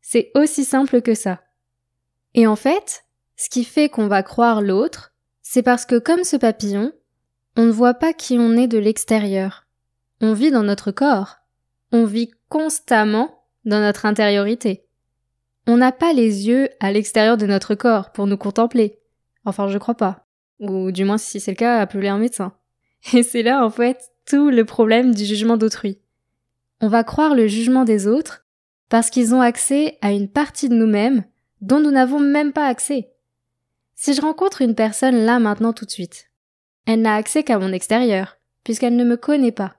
C'est 0.02 0.32
aussi 0.36 0.64
simple 0.64 1.02
que 1.02 1.14
ça. 1.14 1.42
Et 2.34 2.48
en 2.48 2.56
fait, 2.56 3.04
ce 3.36 3.50
qui 3.50 3.64
fait 3.64 3.90
qu'on 3.90 4.08
va 4.08 4.24
croire 4.24 4.62
l'autre, 4.62 5.14
c'est 5.42 5.64
parce 5.64 5.86
que 5.86 5.98
comme 5.98 6.24
ce 6.24 6.38
papillon, 6.38 6.94
on 7.58 7.66
ne 7.66 7.72
voit 7.72 7.96
pas 7.96 8.14
qui 8.14 8.38
on 8.38 8.56
est 8.56 8.68
de 8.68 8.78
l'extérieur. 8.78 9.66
On 10.22 10.34
vit 10.34 10.52
dans 10.52 10.64
notre 10.64 10.92
corps. 10.92 11.39
On 11.92 12.06
vit 12.06 12.32
constamment 12.50 13.46
dans 13.66 13.80
notre 13.80 14.06
intériorité. 14.06 14.86
On 15.68 15.78
n'a 15.78 15.92
pas 15.92 16.14
les 16.14 16.48
yeux 16.48 16.70
à 16.80 16.92
l'extérieur 16.92 17.38
de 17.38 17.46
notre 17.46 17.76
corps 17.76 18.12
pour 18.12 18.28
nous 18.28 18.38
contempler. 18.38 19.00
Enfin, 19.46 19.68
je 19.68 19.78
crois 19.78 19.96
pas. 19.96 20.28
Ou 20.60 20.92
du 20.92 21.06
moins, 21.06 21.18
si 21.18 21.40
c'est 21.40 21.52
le 21.52 21.58
cas, 21.58 21.80
appelez 21.80 22.08
un 22.08 22.18
médecin. 22.18 22.54
Et 23.14 23.24
c'est 23.24 23.44
là, 23.44 23.66
en 23.66 23.70
fait, 23.70 24.12
tout 24.26 24.50
le 24.50 24.66
problème 24.66 25.14
du 25.14 25.26
jugement 25.26 25.58
d'autrui. 25.58 26.00
On 26.82 26.88
va 26.88 27.04
croire 27.04 27.36
le 27.36 27.48
jugement 27.48 27.84
des 27.84 28.08
autres 28.08 28.46
parce 28.90 29.10
qu'ils 29.10 29.36
ont 29.36 29.42
accès 29.42 29.98
à 30.02 30.12
une 30.12 30.30
partie 30.30 30.70
de 30.70 30.76
nous-mêmes 30.76 31.24
dont 31.62 31.80
nous 31.80 31.92
n'avons 31.92 32.20
même 32.20 32.54
pas 32.54 32.68
accès. 32.68 33.12
Si 33.96 34.14
je 34.14 34.22
rencontre 34.22 34.62
une 34.62 34.76
personne 34.76 35.26
là 35.26 35.40
maintenant 35.40 35.74
tout 35.74 35.86
de 35.86 35.92
suite, 35.92 36.30
elle 36.86 37.02
n'a 37.02 37.16
accès 37.16 37.44
qu'à 37.44 37.60
mon 37.60 37.74
extérieur, 37.74 38.38
puisqu'elle 38.64 38.96
ne 38.96 39.04
me 39.04 39.18
connaît 39.18 39.52
pas. 39.52 39.76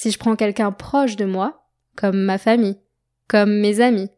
Si 0.00 0.10
je 0.10 0.18
prends 0.18 0.34
quelqu'un 0.34 0.72
proche 0.72 1.16
de 1.16 1.26
moi, 1.26 1.68
comme 1.94 2.22
ma 2.22 2.38
famille, 2.38 2.78
comme 3.28 3.60
mes 3.60 3.82
amis, 3.82 4.08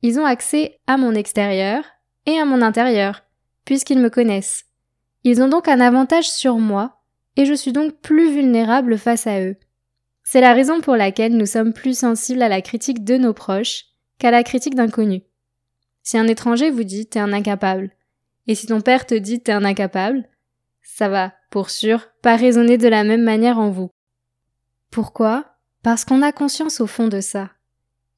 ils 0.00 0.18
ont 0.18 0.24
accès 0.24 0.80
à 0.86 0.96
mon 0.96 1.14
extérieur 1.14 1.84
et 2.24 2.38
à 2.38 2.46
mon 2.46 2.62
intérieur, 2.62 3.22
puisqu'ils 3.66 3.98
me 3.98 4.08
connaissent. 4.08 4.64
Ils 5.24 5.42
ont 5.42 5.48
donc 5.48 5.68
un 5.68 5.78
avantage 5.78 6.30
sur 6.30 6.56
moi, 6.56 7.02
et 7.36 7.44
je 7.44 7.52
suis 7.52 7.72
donc 7.72 8.00
plus 8.00 8.32
vulnérable 8.32 8.96
face 8.96 9.26
à 9.26 9.42
eux. 9.42 9.56
C'est 10.24 10.40
la 10.40 10.54
raison 10.54 10.80
pour 10.80 10.96
laquelle 10.96 11.36
nous 11.36 11.44
sommes 11.44 11.74
plus 11.74 11.98
sensibles 11.98 12.40
à 12.40 12.48
la 12.48 12.62
critique 12.62 13.04
de 13.04 13.18
nos 13.18 13.34
proches 13.34 13.88
qu'à 14.18 14.30
la 14.30 14.42
critique 14.42 14.74
d'inconnus. 14.74 15.20
Si 16.02 16.16
un 16.16 16.28
étranger 16.28 16.70
vous 16.70 16.84
dit 16.84 17.06
t'es 17.06 17.20
un 17.20 17.34
incapable, 17.34 17.90
et 18.46 18.54
si 18.54 18.68
ton 18.68 18.80
père 18.80 19.04
te 19.04 19.14
dit 19.14 19.42
t'es 19.42 19.52
un 19.52 19.66
incapable, 19.66 20.26
ça 20.80 21.10
va, 21.10 21.34
pour 21.50 21.68
sûr, 21.68 22.08
pas 22.22 22.36
raisonner 22.36 22.78
de 22.78 22.88
la 22.88 23.04
même 23.04 23.22
manière 23.22 23.58
en 23.58 23.68
vous. 23.68 23.90
Pourquoi? 24.90 25.56
Parce 25.82 26.04
qu'on 26.04 26.22
a 26.22 26.32
conscience 26.32 26.80
au 26.80 26.86
fond 26.86 27.08
de 27.08 27.20
ça. 27.20 27.50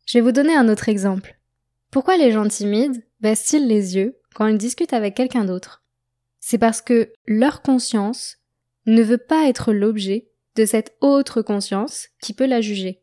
Je 0.06 0.18
vais 0.18 0.22
vous 0.22 0.32
donner 0.32 0.54
un 0.54 0.68
autre 0.68 0.88
exemple. 0.88 1.38
Pourquoi 1.90 2.16
les 2.16 2.32
gens 2.32 2.48
timides 2.48 3.04
baissent-ils 3.20 3.66
les 3.66 3.96
yeux 3.96 4.18
quand 4.34 4.46
ils 4.46 4.58
discutent 4.58 4.94
avec 4.94 5.14
quelqu'un 5.14 5.44
d'autre? 5.44 5.84
C'est 6.40 6.58
parce 6.58 6.82
que 6.82 7.12
leur 7.26 7.62
conscience 7.62 8.38
ne 8.86 9.02
veut 9.02 9.18
pas 9.18 9.48
être 9.48 9.72
l'objet 9.72 10.30
de 10.56 10.64
cette 10.64 10.96
autre 11.00 11.42
conscience 11.42 12.08
qui 12.20 12.34
peut 12.34 12.46
la 12.46 12.60
juger. 12.60 13.02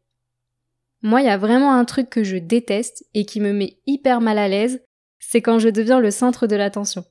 Moi, 1.02 1.22
il 1.22 1.28
y 1.28 1.30
a 1.30 1.38
vraiment 1.38 1.74
un 1.74 1.86
truc 1.86 2.10
que 2.10 2.24
je 2.24 2.38
déteste 2.38 3.06
et 3.14 3.26
qui 3.26 3.40
me 3.40 3.54
met 3.54 3.80
hyper 3.86 4.20
mal 4.20 4.38
à 4.38 4.48
l'aise, 4.48 4.84
c'est 5.20 5.42
quand 5.42 5.60
je 5.60 5.70
deviens 5.70 6.00
le 6.00 6.12
centre 6.12 6.48
de 6.48 6.56
l'attention. 6.56 7.06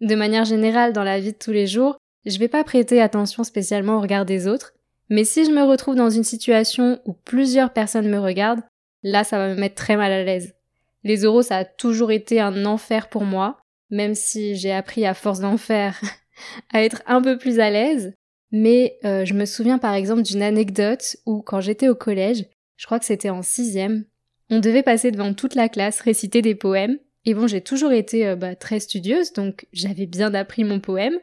De 0.00 0.14
manière 0.14 0.44
générale, 0.44 0.92
dans 0.92 1.04
la 1.04 1.20
vie 1.20 1.32
de 1.32 1.38
tous 1.38 1.52
les 1.52 1.66
jours, 1.66 1.96
je 2.26 2.38
vais 2.38 2.48
pas 2.48 2.64
prêter 2.64 3.00
attention 3.00 3.44
spécialement 3.44 3.96
au 3.96 4.00
regard 4.00 4.26
des 4.26 4.46
autres, 4.46 4.73
mais 5.10 5.24
si 5.24 5.44
je 5.44 5.50
me 5.50 5.62
retrouve 5.62 5.94
dans 5.94 6.10
une 6.10 6.24
situation 6.24 7.00
où 7.04 7.12
plusieurs 7.12 7.72
personnes 7.72 8.08
me 8.08 8.18
regardent, 8.18 8.62
là, 9.02 9.24
ça 9.24 9.38
va 9.38 9.48
me 9.48 9.60
mettre 9.60 9.74
très 9.74 9.96
mal 9.96 10.12
à 10.12 10.24
l'aise. 10.24 10.54
Les 11.02 11.22
euros, 11.22 11.42
ça 11.42 11.58
a 11.58 11.64
toujours 11.64 12.10
été 12.10 12.40
un 12.40 12.64
enfer 12.64 13.08
pour 13.08 13.24
moi, 13.24 13.58
même 13.90 14.14
si 14.14 14.56
j'ai 14.56 14.72
appris 14.72 15.04
à 15.04 15.14
force 15.14 15.40
d'en 15.40 15.58
faire 15.58 16.00
à 16.72 16.82
être 16.82 17.02
un 17.06 17.20
peu 17.20 17.36
plus 17.38 17.60
à 17.60 17.70
l'aise. 17.70 18.14
Mais 18.50 18.98
euh, 19.04 19.24
je 19.24 19.34
me 19.34 19.44
souviens 19.44 19.78
par 19.78 19.94
exemple 19.94 20.22
d'une 20.22 20.42
anecdote 20.42 21.16
où 21.26 21.42
quand 21.42 21.60
j'étais 21.60 21.88
au 21.88 21.94
collège, 21.94 22.46
je 22.76 22.86
crois 22.86 22.98
que 22.98 23.04
c'était 23.04 23.30
en 23.30 23.42
sixième, 23.42 24.04
on 24.50 24.60
devait 24.60 24.82
passer 24.82 25.10
devant 25.10 25.34
toute 25.34 25.54
la 25.54 25.68
classe, 25.68 26.00
réciter 26.00 26.42
des 26.42 26.54
poèmes. 26.54 26.98
Et 27.26 27.34
bon, 27.34 27.46
j'ai 27.46 27.60
toujours 27.60 27.92
été 27.92 28.26
euh, 28.26 28.36
bah, 28.36 28.54
très 28.54 28.80
studieuse, 28.80 29.32
donc 29.32 29.66
j'avais 29.72 30.06
bien 30.06 30.34
appris 30.34 30.64
mon 30.64 30.80
poème. 30.80 31.18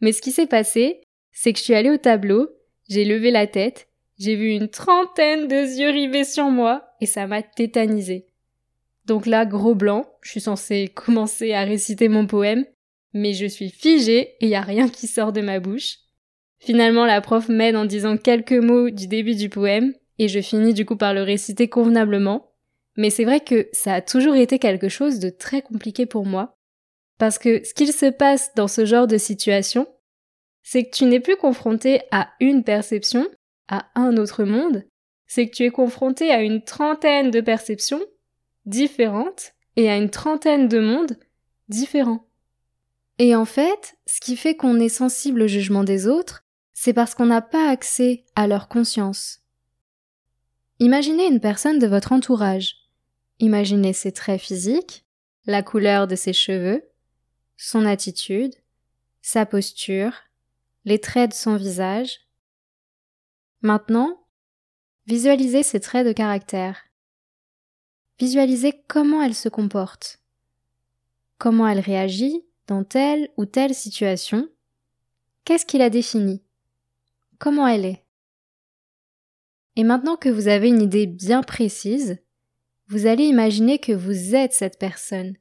Mais 0.00 0.12
ce 0.12 0.22
qui 0.22 0.32
s'est 0.32 0.46
passé, 0.46 1.02
c'est 1.32 1.52
que 1.52 1.58
je 1.58 1.64
suis 1.64 1.74
allée 1.74 1.90
au 1.90 1.96
tableau, 1.96 2.48
j'ai 2.88 3.04
levé 3.04 3.30
la 3.30 3.46
tête, 3.46 3.88
j'ai 4.18 4.36
vu 4.36 4.50
une 4.50 4.68
trentaine 4.68 5.48
de 5.48 5.80
yeux 5.80 5.90
rivés 5.90 6.24
sur 6.24 6.50
moi, 6.50 6.94
et 7.00 7.06
ça 7.06 7.26
m'a 7.26 7.42
tétanisé. 7.42 8.26
Donc 9.06 9.26
là, 9.26 9.44
gros 9.44 9.74
blanc, 9.74 10.06
je 10.22 10.30
suis 10.30 10.40
censée 10.40 10.88
commencer 10.94 11.52
à 11.52 11.64
réciter 11.64 12.08
mon 12.08 12.26
poème, 12.26 12.64
mais 13.12 13.32
je 13.32 13.46
suis 13.46 13.70
figée 13.70 14.34
et 14.40 14.48
y 14.48 14.54
a 14.54 14.60
rien 14.60 14.88
qui 14.88 15.06
sort 15.06 15.32
de 15.32 15.40
ma 15.40 15.60
bouche. 15.60 15.98
Finalement, 16.58 17.04
la 17.04 17.20
prof 17.20 17.48
m'aide 17.48 17.76
en 17.76 17.84
disant 17.84 18.16
quelques 18.16 18.52
mots 18.52 18.90
du 18.90 19.06
début 19.06 19.34
du 19.34 19.48
poème, 19.48 19.94
et 20.18 20.28
je 20.28 20.40
finis 20.40 20.74
du 20.74 20.86
coup 20.86 20.96
par 20.96 21.12
le 21.12 21.22
réciter 21.22 21.68
convenablement. 21.68 22.50
Mais 22.96 23.10
c'est 23.10 23.24
vrai 23.24 23.40
que 23.40 23.68
ça 23.72 23.94
a 23.94 24.00
toujours 24.00 24.36
été 24.36 24.58
quelque 24.58 24.88
chose 24.88 25.18
de 25.18 25.28
très 25.28 25.62
compliqué 25.62 26.06
pour 26.06 26.24
moi, 26.24 26.56
parce 27.18 27.38
que 27.38 27.64
ce 27.64 27.74
qu'il 27.74 27.92
se 27.92 28.06
passe 28.06 28.54
dans 28.54 28.68
ce 28.68 28.84
genre 28.84 29.06
de 29.06 29.18
situation, 29.18 29.86
c'est 30.64 30.84
que 30.84 30.96
tu 30.96 31.04
n'es 31.04 31.20
plus 31.20 31.36
confronté 31.36 32.00
à 32.10 32.32
une 32.40 32.64
perception, 32.64 33.28
à 33.68 33.86
un 33.94 34.16
autre 34.16 34.42
monde, 34.44 34.84
c'est 35.26 35.48
que 35.48 35.54
tu 35.54 35.64
es 35.64 35.70
confronté 35.70 36.32
à 36.32 36.42
une 36.42 36.64
trentaine 36.64 37.30
de 37.30 37.40
perceptions 37.40 38.02
différentes 38.64 39.52
et 39.76 39.90
à 39.90 39.96
une 39.96 40.10
trentaine 40.10 40.66
de 40.66 40.80
mondes 40.80 41.18
différents. 41.68 42.26
Et 43.18 43.36
en 43.36 43.44
fait, 43.44 43.96
ce 44.06 44.20
qui 44.20 44.36
fait 44.36 44.56
qu'on 44.56 44.80
est 44.80 44.88
sensible 44.88 45.42
au 45.42 45.46
jugement 45.46 45.84
des 45.84 46.08
autres, 46.08 46.44
c'est 46.72 46.94
parce 46.94 47.14
qu'on 47.14 47.26
n'a 47.26 47.42
pas 47.42 47.68
accès 47.68 48.24
à 48.34 48.46
leur 48.46 48.68
conscience. 48.68 49.42
Imaginez 50.80 51.26
une 51.26 51.40
personne 51.40 51.78
de 51.78 51.86
votre 51.86 52.12
entourage. 52.12 52.76
Imaginez 53.38 53.92
ses 53.92 54.12
traits 54.12 54.40
physiques, 54.40 55.04
la 55.46 55.62
couleur 55.62 56.06
de 56.06 56.16
ses 56.16 56.32
cheveux, 56.32 56.82
son 57.56 57.84
attitude, 57.84 58.54
sa 59.20 59.46
posture, 59.46 60.12
les 60.84 60.98
traits 60.98 61.30
de 61.30 61.34
son 61.34 61.56
visage. 61.56 62.20
Maintenant, 63.62 64.26
visualisez 65.06 65.62
ses 65.62 65.80
traits 65.80 66.06
de 66.06 66.12
caractère. 66.12 66.84
Visualisez 68.18 68.84
comment 68.86 69.22
elle 69.22 69.34
se 69.34 69.48
comporte, 69.48 70.20
comment 71.38 71.66
elle 71.66 71.80
réagit 71.80 72.44
dans 72.66 72.84
telle 72.84 73.30
ou 73.36 73.44
telle 73.44 73.74
situation, 73.74 74.48
qu'est-ce 75.44 75.66
qui 75.66 75.78
la 75.78 75.90
définit, 75.90 76.42
comment 77.38 77.66
elle 77.66 77.84
est? 77.84 78.04
Et 79.76 79.82
maintenant 79.82 80.16
que 80.16 80.28
vous 80.28 80.46
avez 80.48 80.68
une 80.68 80.82
idée 80.82 81.06
bien 81.06 81.42
précise, 81.42 82.18
vous 82.86 83.06
allez 83.06 83.24
imaginer 83.24 83.78
que 83.78 83.92
vous 83.92 84.34
êtes 84.34 84.52
cette 84.52 84.78
personne, 84.78 85.36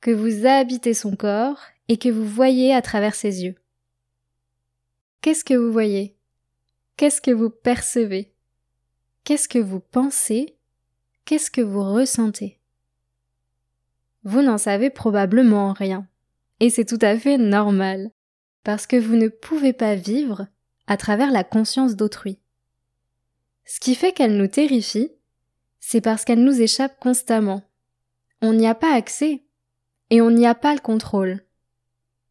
que 0.00 0.10
vous 0.10 0.46
habitez 0.46 0.94
son 0.94 1.16
corps 1.16 1.60
et 1.88 1.98
que 1.98 2.08
vous 2.08 2.26
voyez 2.26 2.72
à 2.72 2.80
travers 2.80 3.14
ses 3.14 3.44
yeux. 3.44 3.56
Qu'est-ce 5.26 5.42
que 5.42 5.54
vous 5.54 5.72
voyez? 5.72 6.14
Qu'est-ce 6.96 7.20
que 7.20 7.32
vous 7.32 7.50
percevez? 7.50 8.32
Qu'est-ce 9.24 9.48
que 9.48 9.58
vous 9.58 9.80
pensez? 9.80 10.56
Qu'est-ce 11.24 11.50
que 11.50 11.62
vous 11.62 11.82
ressentez? 11.82 12.60
Vous 14.22 14.40
n'en 14.40 14.56
savez 14.56 14.88
probablement 14.88 15.72
rien. 15.72 16.06
Et 16.60 16.70
c'est 16.70 16.84
tout 16.84 17.00
à 17.00 17.18
fait 17.18 17.38
normal, 17.38 18.12
parce 18.62 18.86
que 18.86 18.94
vous 18.94 19.16
ne 19.16 19.26
pouvez 19.26 19.72
pas 19.72 19.96
vivre 19.96 20.46
à 20.86 20.96
travers 20.96 21.32
la 21.32 21.42
conscience 21.42 21.96
d'autrui. 21.96 22.38
Ce 23.64 23.80
qui 23.80 23.96
fait 23.96 24.12
qu'elle 24.12 24.36
nous 24.36 24.46
terrifie, 24.46 25.10
c'est 25.80 26.00
parce 26.00 26.24
qu'elle 26.24 26.44
nous 26.44 26.62
échappe 26.62 27.00
constamment. 27.00 27.64
On 28.42 28.52
n'y 28.52 28.68
a 28.68 28.76
pas 28.76 28.94
accès, 28.94 29.42
et 30.10 30.20
on 30.20 30.30
n'y 30.30 30.46
a 30.46 30.54
pas 30.54 30.72
le 30.72 30.80
contrôle. 30.80 31.44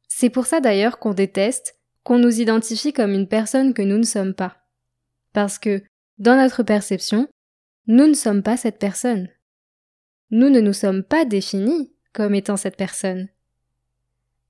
C'est 0.07 0.29
pour 0.29 0.45
ça 0.45 0.61
d'ailleurs 0.61 0.97
qu'on 0.97 1.13
déteste 1.13 1.74
qu'on 2.05 2.19
nous 2.19 2.39
identifie 2.39 2.93
comme 2.93 3.13
une 3.13 3.27
personne 3.27 3.73
que 3.73 3.81
nous 3.81 3.97
ne 3.97 4.03
sommes 4.03 4.35
pas. 4.35 4.57
Parce 5.33 5.57
que, 5.57 5.81
dans 6.19 6.37
notre 6.37 6.61
perception, 6.61 7.27
nous 7.87 8.07
ne 8.07 8.13
sommes 8.13 8.43
pas 8.43 8.57
cette 8.57 8.77
personne. 8.77 9.27
Nous 10.29 10.49
ne 10.49 10.61
nous 10.61 10.71
sommes 10.71 11.03
pas 11.03 11.25
définis 11.25 11.91
comme 12.13 12.35
étant 12.35 12.57
cette 12.57 12.77
personne. 12.77 13.27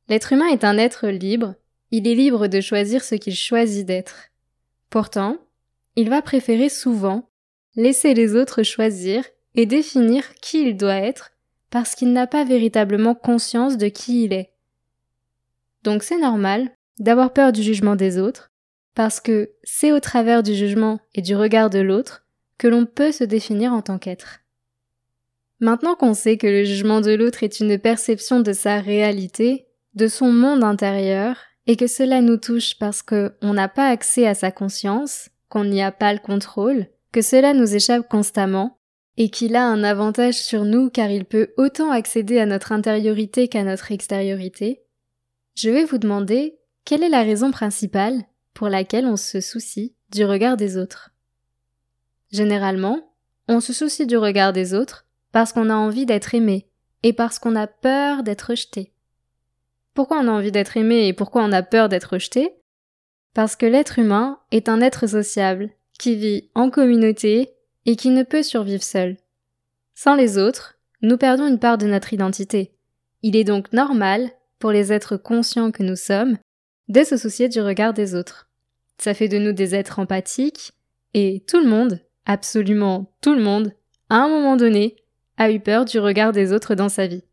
L'être 0.10 0.34
humain 0.34 0.50
est 0.50 0.66
un 0.66 0.78
être 0.78 1.08
libre, 1.08 1.56
il 1.92 2.08
est 2.08 2.14
libre 2.14 2.48
de 2.48 2.60
choisir 2.60 3.04
ce 3.04 3.16
qu'il 3.16 3.36
choisit 3.36 3.88
d'être. 3.88 4.32
Pourtant, 4.90 5.38
il 5.96 6.10
va 6.10 6.22
préférer 6.22 6.68
souvent 6.68 7.30
laisser 7.76 8.14
les 8.14 8.36
autres 8.36 8.64
choisir 8.64 9.24
et 9.56 9.66
définir 9.66 10.36
qui 10.36 10.62
il 10.68 10.76
doit 10.76 10.98
être 10.98 11.32
parce 11.70 11.96
qu'il 11.96 12.12
n'a 12.12 12.28
pas 12.28 12.44
véritablement 12.44 13.16
conscience 13.16 13.78
de 13.78 13.88
qui 13.88 14.26
il 14.26 14.34
est. 14.34 14.52
Donc 15.84 16.04
c'est 16.04 16.20
normal 16.20 16.70
d'avoir 17.00 17.34
peur 17.34 17.52
du 17.52 17.62
jugement 17.62 17.96
des 17.96 18.18
autres, 18.18 18.52
parce 18.94 19.20
que 19.20 19.52
c'est 19.64 19.92
au 19.92 20.00
travers 20.00 20.44
du 20.44 20.56
jugement 20.56 21.00
et 21.14 21.22
du 21.22 21.36
regard 21.36 21.70
de 21.70 21.80
l'autre 21.80 22.26
que 22.58 22.68
l'on 22.68 22.86
peut 22.86 23.12
se 23.12 23.24
définir 23.24 23.74
en 23.74 23.82
tant 23.82 23.98
qu'être. 23.98 24.40
Maintenant 25.60 25.96
qu'on 25.96 26.14
sait 26.14 26.38
que 26.38 26.48
le 26.48 26.64
jugement 26.64 27.02
de 27.02 27.12
l'autre 27.12 27.44
est 27.44 27.60
une 27.60 27.78
perception 27.78 28.40
de 28.40 28.54
sa 28.54 28.80
réalité, 28.80 29.68
de 29.94 30.08
son 30.08 30.32
monde 30.32 30.64
intérieur, 30.64 31.38
et 31.68 31.76
que 31.76 31.88
cela 31.88 32.22
nous 32.22 32.38
touche 32.38 32.78
parce 32.78 33.02
qu'on 33.02 33.54
n'a 33.54 33.68
pas 33.68 33.90
accès 33.90 34.28
à 34.28 34.36
sa 34.36 34.52
conscience, 34.52 35.30
qu'on 35.50 35.66
n'y 35.66 35.82
a 35.82 35.92
pas 35.92 36.14
le 36.14 36.20
contrôle, 36.20 36.88
que 37.12 37.22
cela 37.22 37.54
nous 37.54 37.76
échappe 37.76 38.08
constamment, 38.08 38.78
et 39.18 39.30
qu'il 39.30 39.56
a 39.56 39.66
un 39.66 39.84
avantage 39.84 40.36
sur 40.36 40.66
nous 40.66 40.90
car 40.90 41.10
il 41.10 41.26
peut 41.26 41.54
autant 41.58 41.90
accéder 41.90 42.40
à 42.40 42.46
notre 42.46 42.72
intériorité 42.72 43.48
qu'à 43.48 43.64
notre 43.64 43.92
extériorité, 43.92 44.82
je 45.56 45.70
vais 45.70 45.86
vous 45.86 45.98
demander 45.98 46.60
quelle 46.86 47.02
est 47.02 47.10
la 47.10 47.24
raison 47.24 47.50
principale 47.50 48.24
pour 48.54 48.70
laquelle 48.70 49.08
on 49.08 49.18
se 49.18 49.42
soucie 49.42 49.96
du 50.12 50.24
regard 50.24 50.56
des 50.56 50.78
autres? 50.78 51.10
Généralement, 52.32 53.12
on 53.48 53.60
se 53.60 53.74
soucie 53.74 54.06
du 54.06 54.18
regard 54.18 54.54
des 54.54 54.76
autres 54.76 55.08
parce 55.32 55.52
qu'on 55.52 55.72
a 55.72 55.76
envie 55.76 56.06
d'être 56.06 56.36
aimé 56.36 56.70
et 57.02 57.12
parce 57.12 57.40
qu'on 57.40 57.56
a 57.56 57.66
peur 57.66 58.22
d'être 58.22 58.52
rejeté. 58.52 58.94
Pourquoi 59.96 60.20
on 60.20 60.28
a 60.28 60.32
envie 60.32 60.52
d'être 60.52 60.78
aimé 60.78 61.08
et 61.08 61.14
pourquoi 61.14 61.44
on 61.44 61.52
a 61.52 61.64
peur 61.64 61.90
d'être 61.90 62.14
rejeté? 62.14 62.56
Parce 63.34 63.56
que 63.56 63.66
l'être 63.66 63.98
humain 63.98 64.40
est 64.52 64.70
un 64.70 64.80
être 64.80 65.08
sociable 65.08 65.72
qui 65.98 66.16
vit 66.16 66.50
en 66.54 66.70
communauté 66.70 67.50
et 67.86 67.96
qui 67.96 68.10
ne 68.10 68.24
peut 68.24 68.44
survivre 68.44 68.84
seul. 68.84 69.18
Sans 69.96 70.16
les 70.16 70.38
autres, 70.38 70.76
nous 71.02 71.18
perdons 71.18 71.48
une 71.48 71.60
part 71.60 71.78
de 71.78 71.88
notre 71.88 72.14
identité. 72.14 72.76
Il 73.24 73.36
est 73.36 73.44
donc 73.44 73.74
normal, 73.74 74.30
pour 74.60 74.72
les 74.72 74.94
êtres 74.94 75.18
conscients 75.18 75.72
que 75.72 75.84
nous 75.84 75.96
sommes, 75.96 76.38
de 76.88 77.04
se 77.04 77.18
soucier 77.18 77.50
du 77.50 77.62
regard 77.62 77.94
des 77.94 78.16
autres. 78.16 78.50
Ça 78.98 79.14
fait 79.14 79.28
de 79.28 79.38
nous 79.38 79.52
des 79.52 79.76
êtres 79.76 80.00
empathiques, 80.00 80.74
et 81.14 81.44
tout 81.48 81.60
le 81.60 81.68
monde, 81.68 82.00
absolument 82.26 83.14
tout 83.22 83.34
le 83.34 83.42
monde, 83.42 83.74
à 84.10 84.18
un 84.18 84.30
moment 84.30 84.56
donné, 84.56 84.96
a 85.38 85.52
eu 85.52 85.60
peur 85.60 85.86
du 85.86 86.00
regard 86.00 86.32
des 86.32 86.54
autres 86.54 86.76
dans 86.76 86.90
sa 86.90 87.08
vie. 87.08 87.24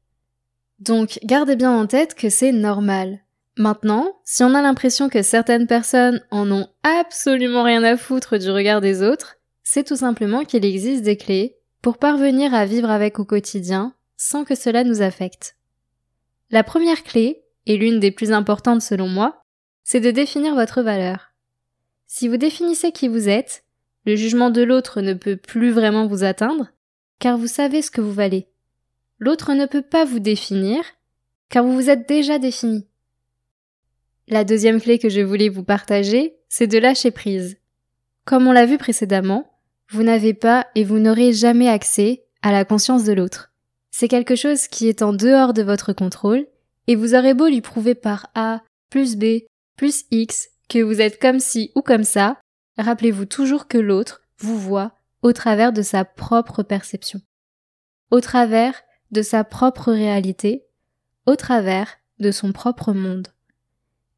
Donc 0.78 1.18
gardez 1.24 1.56
bien 1.56 1.70
en 1.70 1.86
tête 1.86 2.14
que 2.14 2.28
c'est 2.28 2.52
normal. 2.52 3.20
Maintenant, 3.56 4.20
si 4.24 4.42
on 4.42 4.54
a 4.54 4.62
l'impression 4.62 5.08
que 5.08 5.22
certaines 5.22 5.66
personnes 5.66 6.22
en 6.30 6.50
ont 6.50 6.68
absolument 6.82 7.62
rien 7.62 7.82
à 7.84 7.96
foutre 7.96 8.38
du 8.38 8.50
regard 8.50 8.80
des 8.80 9.02
autres, 9.02 9.36
c'est 9.62 9.84
tout 9.84 9.96
simplement 9.96 10.44
qu'il 10.44 10.64
existe 10.64 11.02
des 11.02 11.16
clés 11.16 11.56
pour 11.82 11.98
parvenir 11.98 12.54
à 12.54 12.64
vivre 12.64 12.90
avec 12.90 13.18
au 13.18 13.24
quotidien 13.24 13.94
sans 14.16 14.44
que 14.44 14.54
cela 14.54 14.84
nous 14.84 15.02
affecte. 15.02 15.56
La 16.50 16.62
première 16.64 17.02
clé, 17.02 17.44
et 17.66 17.76
l'une 17.76 18.00
des 18.00 18.10
plus 18.10 18.32
importantes 18.32 18.82
selon 18.82 19.08
moi, 19.08 19.41
c'est 19.84 20.00
de 20.00 20.10
définir 20.10 20.54
votre 20.54 20.82
valeur. 20.82 21.32
Si 22.06 22.28
vous 22.28 22.36
définissez 22.36 22.92
qui 22.92 23.08
vous 23.08 23.28
êtes, 23.28 23.64
le 24.04 24.16
jugement 24.16 24.50
de 24.50 24.62
l'autre 24.62 25.00
ne 25.00 25.14
peut 25.14 25.36
plus 25.36 25.70
vraiment 25.70 26.06
vous 26.06 26.24
atteindre, 26.24 26.68
car 27.18 27.38
vous 27.38 27.46
savez 27.46 27.82
ce 27.82 27.90
que 27.90 28.00
vous 28.00 28.12
valez. 28.12 28.48
L'autre 29.18 29.54
ne 29.54 29.66
peut 29.66 29.82
pas 29.82 30.04
vous 30.04 30.18
définir, 30.18 30.82
car 31.48 31.64
vous 31.64 31.74
vous 31.74 31.90
êtes 31.90 32.08
déjà 32.08 32.38
défini. 32.38 32.86
La 34.28 34.44
deuxième 34.44 34.80
clé 34.80 34.98
que 34.98 35.08
je 35.08 35.20
voulais 35.20 35.48
vous 35.48 35.64
partager, 35.64 36.36
c'est 36.48 36.66
de 36.66 36.78
lâcher 36.78 37.10
prise. 37.10 37.58
Comme 38.24 38.46
on 38.46 38.52
l'a 38.52 38.66
vu 38.66 38.78
précédemment, 38.78 39.52
vous 39.90 40.02
n'avez 40.02 40.34
pas 40.34 40.66
et 40.74 40.84
vous 40.84 40.98
n'aurez 40.98 41.32
jamais 41.32 41.68
accès 41.68 42.24
à 42.42 42.50
la 42.50 42.64
conscience 42.64 43.04
de 43.04 43.12
l'autre. 43.12 43.52
C'est 43.90 44.08
quelque 44.08 44.36
chose 44.36 44.68
qui 44.68 44.88
est 44.88 45.02
en 45.02 45.12
dehors 45.12 45.52
de 45.52 45.62
votre 45.62 45.92
contrôle, 45.92 46.46
et 46.88 46.96
vous 46.96 47.14
aurez 47.14 47.34
beau 47.34 47.46
lui 47.46 47.60
prouver 47.60 47.94
par 47.94 48.28
A, 48.34 48.62
plus 48.90 49.16
B, 49.16 49.42
plus 49.76 50.04
X, 50.10 50.48
que 50.68 50.82
vous 50.82 51.00
êtes 51.00 51.20
comme 51.20 51.40
ci 51.40 51.70
ou 51.74 51.82
comme 51.82 52.04
ça, 52.04 52.38
rappelez-vous 52.78 53.26
toujours 53.26 53.68
que 53.68 53.78
l'autre 53.78 54.22
vous 54.38 54.58
voit 54.58 54.92
au 55.22 55.32
travers 55.32 55.72
de 55.72 55.82
sa 55.82 56.04
propre 56.04 56.62
perception, 56.62 57.20
au 58.10 58.20
travers 58.20 58.74
de 59.10 59.22
sa 59.22 59.44
propre 59.44 59.92
réalité 59.92 60.64
au 61.26 61.36
travers 61.36 61.98
de 62.18 62.30
son 62.30 62.52
propre 62.52 62.92
monde. 62.92 63.28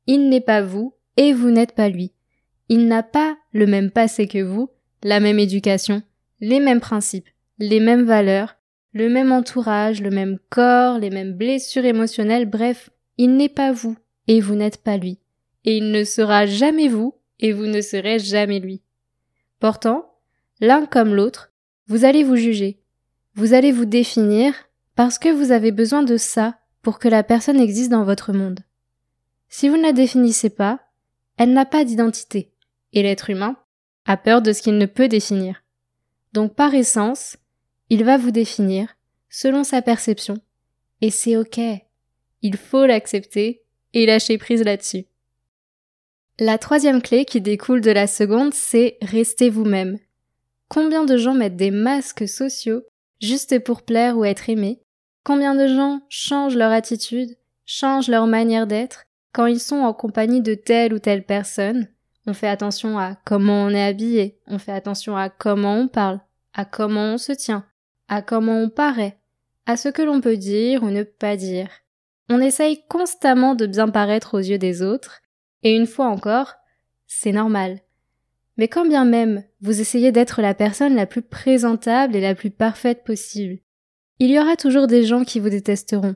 Il 0.06 0.28
n'est 0.28 0.40
pas 0.40 0.62
vous 0.62 0.94
et 1.16 1.32
vous 1.32 1.50
n'êtes 1.50 1.72
pas 1.72 1.88
lui. 1.88 2.12
Il 2.68 2.86
n'a 2.86 3.02
pas 3.02 3.36
le 3.52 3.66
même 3.66 3.90
passé 3.90 4.26
que 4.26 4.42
vous, 4.42 4.70
la 5.02 5.20
même 5.20 5.38
éducation, 5.38 6.02
les 6.40 6.60
mêmes 6.60 6.80
principes, 6.80 7.28
les 7.58 7.80
mêmes 7.80 8.04
valeurs, 8.04 8.56
le 8.92 9.08
même 9.08 9.32
entourage, 9.32 10.00
le 10.00 10.10
même 10.10 10.38
corps, 10.50 10.98
les 10.98 11.10
mêmes 11.10 11.34
blessures 11.34 11.84
émotionnelles, 11.84 12.46
bref, 12.46 12.90
il 13.18 13.36
n'est 13.36 13.48
pas 13.48 13.72
vous 13.72 13.96
et 14.28 14.40
vous 14.40 14.54
n'êtes 14.54 14.82
pas 14.82 14.96
lui. 14.96 15.18
Et 15.64 15.78
il 15.78 15.90
ne 15.90 16.04
sera 16.04 16.46
jamais 16.46 16.88
vous 16.88 17.14
et 17.40 17.52
vous 17.52 17.66
ne 17.66 17.80
serez 17.80 18.18
jamais 18.18 18.60
lui. 18.60 18.82
Pourtant, 19.60 20.14
l'un 20.60 20.86
comme 20.86 21.14
l'autre, 21.14 21.52
vous 21.86 22.04
allez 22.04 22.24
vous 22.24 22.36
juger. 22.36 22.80
Vous 23.34 23.54
allez 23.54 23.72
vous 23.72 23.84
définir 23.84 24.54
parce 24.94 25.18
que 25.18 25.28
vous 25.28 25.50
avez 25.50 25.72
besoin 25.72 26.02
de 26.02 26.16
ça 26.16 26.58
pour 26.82 26.98
que 26.98 27.08
la 27.08 27.22
personne 27.22 27.58
existe 27.58 27.90
dans 27.90 28.04
votre 28.04 28.32
monde. 28.32 28.60
Si 29.48 29.68
vous 29.68 29.76
ne 29.76 29.82
la 29.82 29.92
définissez 29.92 30.50
pas, 30.50 30.80
elle 31.36 31.52
n'a 31.52 31.64
pas 31.64 31.84
d'identité, 31.84 32.52
et 32.92 33.02
l'être 33.02 33.30
humain 33.30 33.56
a 34.04 34.16
peur 34.16 34.42
de 34.42 34.52
ce 34.52 34.62
qu'il 34.62 34.78
ne 34.78 34.86
peut 34.86 35.08
définir. 35.08 35.62
Donc 36.32 36.54
par 36.54 36.74
essence, 36.74 37.36
il 37.90 38.04
va 38.04 38.18
vous 38.18 38.30
définir 38.30 38.96
selon 39.28 39.64
sa 39.64 39.82
perception, 39.82 40.38
et 41.00 41.10
c'est 41.10 41.36
ok. 41.36 41.60
Il 42.42 42.56
faut 42.56 42.86
l'accepter 42.86 43.62
et 43.94 44.06
lâcher 44.06 44.38
prise 44.38 44.62
là-dessus. 44.62 45.06
La 46.40 46.58
troisième 46.58 47.00
clé 47.00 47.24
qui 47.24 47.40
découle 47.40 47.80
de 47.80 47.92
la 47.92 48.08
seconde, 48.08 48.54
c'est 48.54 48.98
rester 49.00 49.50
vous-même. 49.50 49.98
Combien 50.68 51.04
de 51.04 51.16
gens 51.16 51.34
mettent 51.34 51.54
des 51.54 51.70
masques 51.70 52.26
sociaux 52.26 52.82
juste 53.20 53.62
pour 53.62 53.82
plaire 53.82 54.18
ou 54.18 54.24
être 54.24 54.50
aimés? 54.50 54.82
Combien 55.22 55.54
de 55.54 55.68
gens 55.68 56.00
changent 56.08 56.56
leur 56.56 56.72
attitude, 56.72 57.36
changent 57.66 58.08
leur 58.08 58.26
manière 58.26 58.66
d'être 58.66 59.04
quand 59.32 59.46
ils 59.46 59.60
sont 59.60 59.76
en 59.76 59.94
compagnie 59.94 60.42
de 60.42 60.54
telle 60.54 60.92
ou 60.92 60.98
telle 60.98 61.24
personne? 61.24 61.86
On 62.26 62.34
fait 62.34 62.48
attention 62.48 62.98
à 62.98 63.16
comment 63.24 63.66
on 63.66 63.70
est 63.70 63.86
habillé, 63.86 64.40
on 64.48 64.58
fait 64.58 64.72
attention 64.72 65.16
à 65.16 65.28
comment 65.28 65.78
on 65.78 65.86
parle, 65.86 66.20
à 66.52 66.64
comment 66.64 67.14
on 67.14 67.18
se 67.18 67.30
tient, 67.30 67.64
à 68.08 68.22
comment 68.22 68.58
on 68.60 68.70
paraît, 68.70 69.18
à 69.66 69.76
ce 69.76 69.88
que 69.88 70.02
l'on 70.02 70.20
peut 70.20 70.36
dire 70.36 70.82
ou 70.82 70.90
ne 70.90 71.04
pas 71.04 71.36
dire. 71.36 71.68
On 72.28 72.40
essaye 72.40 72.84
constamment 72.88 73.54
de 73.54 73.66
bien 73.66 73.88
paraître 73.88 74.34
aux 74.34 74.42
yeux 74.42 74.58
des 74.58 74.82
autres, 74.82 75.20
et 75.64 75.74
une 75.74 75.86
fois 75.86 76.06
encore, 76.06 76.54
c'est 77.06 77.32
normal. 77.32 77.80
Mais 78.56 78.68
quand 78.68 78.86
bien 78.86 79.04
même 79.04 79.42
vous 79.60 79.80
essayez 79.80 80.12
d'être 80.12 80.42
la 80.42 80.54
personne 80.54 80.94
la 80.94 81.06
plus 81.06 81.22
présentable 81.22 82.14
et 82.14 82.20
la 82.20 82.34
plus 82.34 82.50
parfaite 82.50 83.02
possible, 83.02 83.58
il 84.20 84.30
y 84.30 84.38
aura 84.38 84.56
toujours 84.56 84.86
des 84.86 85.04
gens 85.04 85.24
qui 85.24 85.40
vous 85.40 85.48
détesteront. 85.48 86.14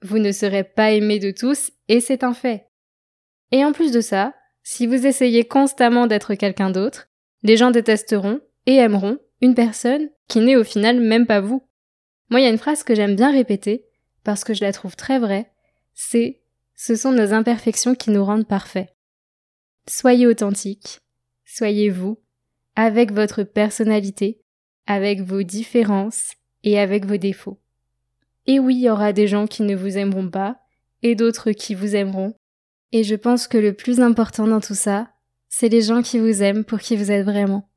Vous 0.00 0.18
ne 0.18 0.32
serez 0.32 0.64
pas 0.64 0.92
aimé 0.92 1.18
de 1.18 1.30
tous, 1.30 1.70
et 1.88 2.00
c'est 2.00 2.24
un 2.24 2.32
fait. 2.32 2.68
Et 3.50 3.64
en 3.64 3.72
plus 3.72 3.92
de 3.92 4.00
ça, 4.00 4.34
si 4.62 4.86
vous 4.86 5.06
essayez 5.06 5.44
constamment 5.44 6.06
d'être 6.06 6.34
quelqu'un 6.34 6.70
d'autre, 6.70 7.08
les 7.42 7.56
gens 7.56 7.70
détesteront 7.70 8.40
et 8.66 8.76
aimeront 8.76 9.18
une 9.40 9.54
personne 9.54 10.08
qui 10.28 10.40
n'est 10.40 10.56
au 10.56 10.64
final 10.64 11.00
même 11.00 11.26
pas 11.26 11.40
vous. 11.40 11.62
Moi, 12.30 12.40
il 12.40 12.44
y 12.44 12.46
a 12.46 12.50
une 12.50 12.58
phrase 12.58 12.82
que 12.82 12.94
j'aime 12.94 13.16
bien 13.16 13.30
répéter, 13.30 13.84
parce 14.24 14.44
que 14.44 14.54
je 14.54 14.64
la 14.64 14.72
trouve 14.72 14.96
très 14.96 15.18
vraie, 15.18 15.50
c'est 15.94 16.41
ce 16.84 16.96
sont 16.96 17.12
nos 17.12 17.32
imperfections 17.32 17.94
qui 17.94 18.10
nous 18.10 18.24
rendent 18.24 18.48
parfaits. 18.48 18.88
Soyez 19.88 20.26
authentique, 20.26 20.98
soyez 21.44 21.90
vous, 21.90 22.18
avec 22.74 23.12
votre 23.12 23.44
personnalité, 23.44 24.42
avec 24.88 25.20
vos 25.20 25.44
différences 25.44 26.32
et 26.64 26.80
avec 26.80 27.06
vos 27.06 27.18
défauts. 27.18 27.60
Et 28.48 28.58
oui, 28.58 28.74
il 28.74 28.82
y 28.82 28.90
aura 28.90 29.12
des 29.12 29.28
gens 29.28 29.46
qui 29.46 29.62
ne 29.62 29.76
vous 29.76 29.96
aimeront 29.96 30.28
pas, 30.28 30.58
et 31.02 31.14
d'autres 31.14 31.52
qui 31.52 31.76
vous 31.76 31.94
aimeront. 31.94 32.34
Et 32.90 33.04
je 33.04 33.14
pense 33.14 33.46
que 33.46 33.58
le 33.58 33.74
plus 33.74 34.00
important 34.00 34.48
dans 34.48 34.60
tout 34.60 34.74
ça, 34.74 35.12
c'est 35.48 35.68
les 35.68 35.82
gens 35.82 36.02
qui 36.02 36.18
vous 36.18 36.42
aiment 36.42 36.64
pour 36.64 36.80
qui 36.80 36.96
vous 36.96 37.12
êtes 37.12 37.24
vraiment. 37.24 37.70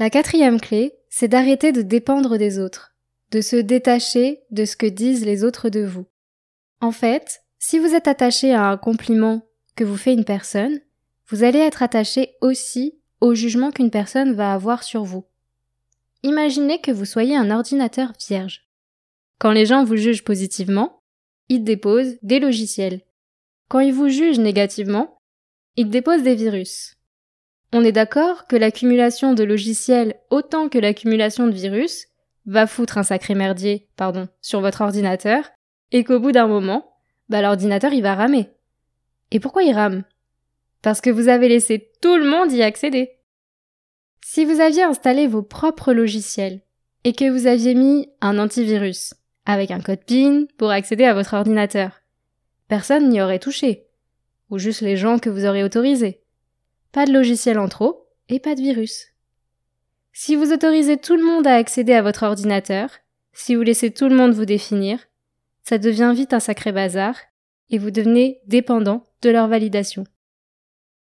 La 0.00 0.10
quatrième 0.10 0.60
clé, 0.60 0.94
c'est 1.08 1.28
d'arrêter 1.28 1.70
de 1.70 1.82
dépendre 1.82 2.36
des 2.36 2.58
autres, 2.58 2.96
de 3.30 3.40
se 3.40 3.54
détacher 3.54 4.40
de 4.50 4.64
ce 4.64 4.76
que 4.76 4.86
disent 4.86 5.24
les 5.24 5.44
autres 5.44 5.68
de 5.68 5.84
vous. 5.84 6.06
En 6.80 6.90
fait, 6.90 7.44
si 7.60 7.78
vous 7.78 7.94
êtes 7.94 8.08
attaché 8.08 8.54
à 8.54 8.70
un 8.70 8.78
compliment 8.78 9.42
que 9.76 9.84
vous 9.84 9.98
fait 9.98 10.14
une 10.14 10.24
personne, 10.24 10.80
vous 11.28 11.44
allez 11.44 11.58
être 11.58 11.82
attaché 11.82 12.34
aussi 12.40 12.98
au 13.20 13.34
jugement 13.34 13.70
qu'une 13.70 13.90
personne 13.90 14.32
va 14.32 14.54
avoir 14.54 14.82
sur 14.82 15.04
vous. 15.04 15.26
Imaginez 16.22 16.80
que 16.80 16.90
vous 16.90 17.04
soyez 17.04 17.36
un 17.36 17.50
ordinateur 17.50 18.12
vierge. 18.18 18.66
Quand 19.38 19.52
les 19.52 19.66
gens 19.66 19.84
vous 19.84 19.96
jugent 19.96 20.24
positivement, 20.24 21.02
ils 21.50 21.62
déposent 21.62 22.16
des 22.22 22.40
logiciels. 22.40 23.02
Quand 23.68 23.80
ils 23.80 23.92
vous 23.92 24.08
jugent 24.08 24.40
négativement, 24.40 25.18
ils 25.76 25.90
déposent 25.90 26.22
des 26.22 26.34
virus. 26.34 26.96
On 27.72 27.84
est 27.84 27.92
d'accord 27.92 28.46
que 28.46 28.56
l'accumulation 28.56 29.34
de 29.34 29.44
logiciels 29.44 30.18
autant 30.30 30.70
que 30.70 30.78
l'accumulation 30.78 31.46
de 31.46 31.52
virus 31.52 32.06
va 32.46 32.66
foutre 32.66 32.96
un 32.96 33.02
sacré 33.02 33.34
merdier, 33.34 33.88
pardon, 33.96 34.28
sur 34.40 34.60
votre 34.60 34.80
ordinateur, 34.80 35.50
et 35.92 36.04
qu'au 36.04 36.20
bout 36.20 36.32
d'un 36.32 36.46
moment, 36.46 36.89
bah 37.30 37.40
l'ordinateur 37.40 37.92
il 37.94 38.02
va 38.02 38.14
ramer. 38.14 38.50
Et 39.30 39.40
pourquoi 39.40 39.62
il 39.62 39.72
rame? 39.72 40.02
Parce 40.82 41.00
que 41.00 41.10
vous 41.10 41.28
avez 41.28 41.48
laissé 41.48 41.90
tout 42.02 42.16
le 42.16 42.28
monde 42.28 42.52
y 42.52 42.62
accéder. 42.62 43.12
Si 44.22 44.44
vous 44.44 44.60
aviez 44.60 44.82
installé 44.82 45.26
vos 45.26 45.42
propres 45.42 45.92
logiciels 45.92 46.60
et 47.04 47.14
que 47.14 47.30
vous 47.30 47.46
aviez 47.46 47.74
mis 47.74 48.08
un 48.20 48.38
antivirus 48.38 49.14
avec 49.46 49.70
un 49.70 49.80
code 49.80 50.04
PIN 50.04 50.44
pour 50.58 50.70
accéder 50.70 51.04
à 51.04 51.14
votre 51.14 51.34
ordinateur, 51.34 52.02
personne 52.68 53.08
n'y 53.08 53.22
aurait 53.22 53.38
touché, 53.38 53.86
ou 54.50 54.58
juste 54.58 54.82
les 54.82 54.96
gens 54.96 55.18
que 55.18 55.30
vous 55.30 55.46
aurez 55.46 55.64
autorisés. 55.64 56.22
Pas 56.92 57.06
de 57.06 57.12
logiciel 57.12 57.58
en 57.58 57.68
trop 57.68 58.08
et 58.28 58.40
pas 58.40 58.54
de 58.54 58.60
virus. 58.60 59.06
Si 60.12 60.36
vous 60.36 60.52
autorisez 60.52 60.98
tout 60.98 61.16
le 61.16 61.24
monde 61.24 61.46
à 61.46 61.54
accéder 61.54 61.94
à 61.94 62.02
votre 62.02 62.24
ordinateur, 62.24 62.90
si 63.32 63.54
vous 63.54 63.62
laissez 63.62 63.92
tout 63.92 64.08
le 64.08 64.16
monde 64.16 64.32
vous 64.32 64.44
définir, 64.44 64.98
ça 65.70 65.78
devient 65.78 66.12
vite 66.14 66.34
un 66.34 66.40
sacré 66.40 66.72
bazar 66.72 67.16
et 67.70 67.78
vous 67.78 67.90
devenez 67.90 68.40
dépendant 68.46 69.04
de 69.22 69.30
leur 69.30 69.48
validation. 69.48 70.04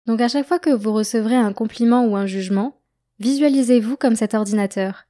Donc 0.06 0.22
à 0.22 0.28
chaque 0.28 0.48
fois 0.48 0.60
que 0.60 0.70
vous 0.70 0.94
recevrez 0.94 1.36
un 1.36 1.54
compliment 1.54 2.06
ou 2.06 2.16
un 2.16 2.28
jugement, 2.28 2.82
Visualisez-vous 3.22 3.98
comme 3.98 4.16
cet 4.16 4.34
ordinateur. 4.34 5.04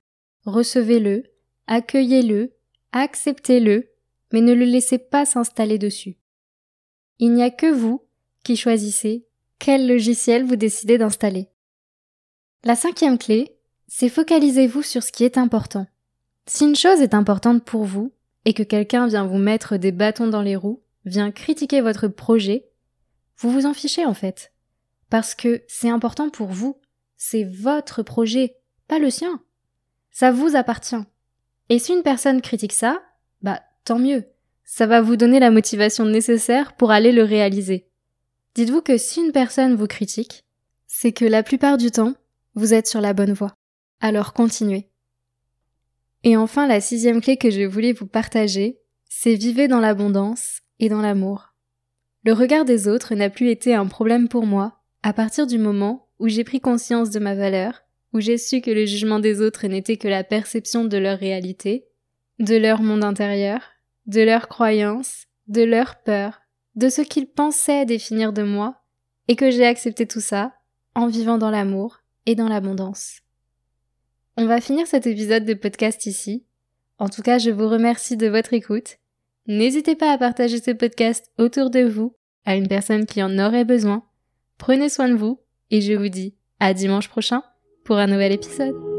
Recevez-le, 0.43 1.23
accueillez-le, 1.67 2.51
acceptez-le, 2.91 3.87
mais 4.33 4.41
ne 4.41 4.53
le 4.53 4.65
laissez 4.65 4.97
pas 4.97 5.23
s'installer 5.23 5.77
dessus. 5.77 6.17
Il 7.19 7.31
n'y 7.31 7.41
a 7.41 7.49
que 7.49 7.71
vous 7.71 8.05
qui 8.43 8.57
choisissez 8.57 9.29
quel 9.59 9.87
logiciel 9.87 10.43
vous 10.43 10.57
décidez 10.57 10.97
d'installer. 10.97 11.47
La 12.65 12.75
cinquième 12.75 13.17
clé, 13.17 13.55
c'est 13.87 14.09
focalisez-vous 14.09 14.81
sur 14.81 15.03
ce 15.03 15.13
qui 15.13 15.23
est 15.23 15.37
important. 15.37 15.87
Si 16.47 16.65
une 16.65 16.75
chose 16.75 16.99
est 16.99 17.13
importante 17.13 17.63
pour 17.63 17.85
vous, 17.85 18.11
et 18.45 18.53
que 18.53 18.63
quelqu'un 18.63 19.07
vient 19.07 19.25
vous 19.25 19.37
mettre 19.37 19.77
des 19.77 19.91
bâtons 19.91 20.27
dans 20.27 20.41
les 20.41 20.55
roues, 20.55 20.83
vient 21.05 21.31
critiquer 21.31 21.81
votre 21.81 22.07
projet, 22.07 22.65
vous 23.37 23.51
vous 23.51 23.65
en 23.65 23.73
fichez 23.73 24.05
en 24.05 24.13
fait. 24.13 24.53
Parce 25.09 25.35
que 25.35 25.63
c'est 25.67 25.89
important 25.89 26.29
pour 26.29 26.47
vous. 26.47 26.79
C'est 27.17 27.43
votre 27.43 28.03
projet, 28.03 28.55
pas 28.87 28.99
le 28.99 29.09
sien. 29.09 29.41
Ça 30.11 30.31
vous 30.31 30.55
appartient. 30.55 31.03
Et 31.69 31.79
si 31.79 31.93
une 31.93 32.03
personne 32.03 32.41
critique 32.41 32.73
ça, 32.73 33.01
bah 33.41 33.61
tant 33.85 33.99
mieux. 33.99 34.25
Ça 34.63 34.87
va 34.87 35.01
vous 35.01 35.17
donner 35.17 35.39
la 35.39 35.51
motivation 35.51 36.05
nécessaire 36.05 36.73
pour 36.73 36.91
aller 36.91 37.11
le 37.11 37.23
réaliser. 37.23 37.87
Dites-vous 38.55 38.81
que 38.81 38.97
si 38.97 39.21
une 39.21 39.31
personne 39.31 39.75
vous 39.75 39.87
critique, 39.87 40.45
c'est 40.87 41.11
que 41.11 41.25
la 41.25 41.43
plupart 41.43 41.77
du 41.77 41.91
temps, 41.91 42.13
vous 42.55 42.73
êtes 42.73 42.87
sur 42.87 43.01
la 43.01 43.13
bonne 43.13 43.33
voie. 43.33 43.53
Alors 44.01 44.33
continuez. 44.33 44.90
Et 46.23 46.37
enfin, 46.37 46.67
la 46.67 46.81
sixième 46.81 47.21
clé 47.21 47.37
que 47.37 47.49
je 47.49 47.63
voulais 47.63 47.93
vous 47.93 48.05
partager, 48.05 48.79
c'est 49.09 49.35
vivez 49.35 49.67
dans 49.67 49.79
l'abondance 49.79 50.61
et 50.79 50.89
dans 50.89 51.01
l'amour. 51.01 51.53
Le 52.23 52.33
regard 52.33 52.65
des 52.65 52.87
autres 52.87 53.15
n'a 53.15 53.29
plus 53.29 53.49
été 53.49 53.73
un 53.73 53.87
problème 53.87 54.27
pour 54.27 54.45
moi 54.45 54.81
à 55.03 55.13
partir 55.13 55.47
du 55.47 55.57
moment 55.57 56.07
où 56.19 56.27
j'ai 56.27 56.43
pris 56.43 56.59
conscience 56.59 57.09
de 57.09 57.19
ma 57.19 57.33
valeur, 57.33 57.81
où 58.13 58.19
j'ai 58.19 58.37
su 58.37 58.61
que 58.61 58.69
le 58.69 58.85
jugement 58.85 59.19
des 59.19 59.41
autres 59.41 59.65
n'était 59.65 59.97
que 59.97 60.07
la 60.07 60.23
perception 60.23 60.85
de 60.85 60.97
leur 60.97 61.17
réalité, 61.17 61.87
de 62.39 62.55
leur 62.55 62.83
monde 62.83 63.03
intérieur, 63.03 63.61
de 64.05 64.21
leurs 64.21 64.47
croyances, 64.47 65.25
de 65.47 65.63
leurs 65.63 66.01
peurs, 66.03 66.41
de 66.75 66.89
ce 66.89 67.01
qu'ils 67.01 67.27
pensaient 67.27 67.85
définir 67.85 68.33
de 68.33 68.43
moi, 68.43 68.81
et 69.27 69.35
que 69.35 69.49
j'ai 69.49 69.65
accepté 69.65 70.05
tout 70.05 70.21
ça 70.21 70.53
en 70.93 71.07
vivant 71.07 71.37
dans 71.37 71.51
l'amour 71.51 72.01
et 72.25 72.35
dans 72.35 72.47
l'abondance. 72.47 73.21
On 74.37 74.45
va 74.45 74.61
finir 74.61 74.87
cet 74.87 75.07
épisode 75.07 75.45
de 75.45 75.53
podcast 75.53 76.05
ici. 76.05 76.45
En 76.99 77.09
tout 77.09 77.21
cas, 77.21 77.37
je 77.37 77.49
vous 77.49 77.67
remercie 77.67 78.17
de 78.17 78.27
votre 78.27 78.53
écoute. 78.53 78.97
N'hésitez 79.47 79.95
pas 79.95 80.11
à 80.11 80.17
partager 80.17 80.61
ce 80.61 80.71
podcast 80.71 81.31
autour 81.37 81.69
de 81.69 81.81
vous, 81.81 82.15
à 82.45 82.55
une 82.55 82.67
personne 82.67 83.05
qui 83.05 83.21
en 83.21 83.39
aurait 83.39 83.65
besoin. 83.65 84.03
Prenez 84.57 84.89
soin 84.89 85.09
de 85.09 85.15
vous 85.15 85.41
et 85.69 85.81
je 85.81 85.93
vous 85.93 86.09
dis 86.09 86.35
à 86.59 86.73
dimanche 86.73 87.09
prochain 87.09 87.43
pour 87.83 87.97
un 87.97 88.07
nouvel 88.07 88.31
épisode. 88.31 88.90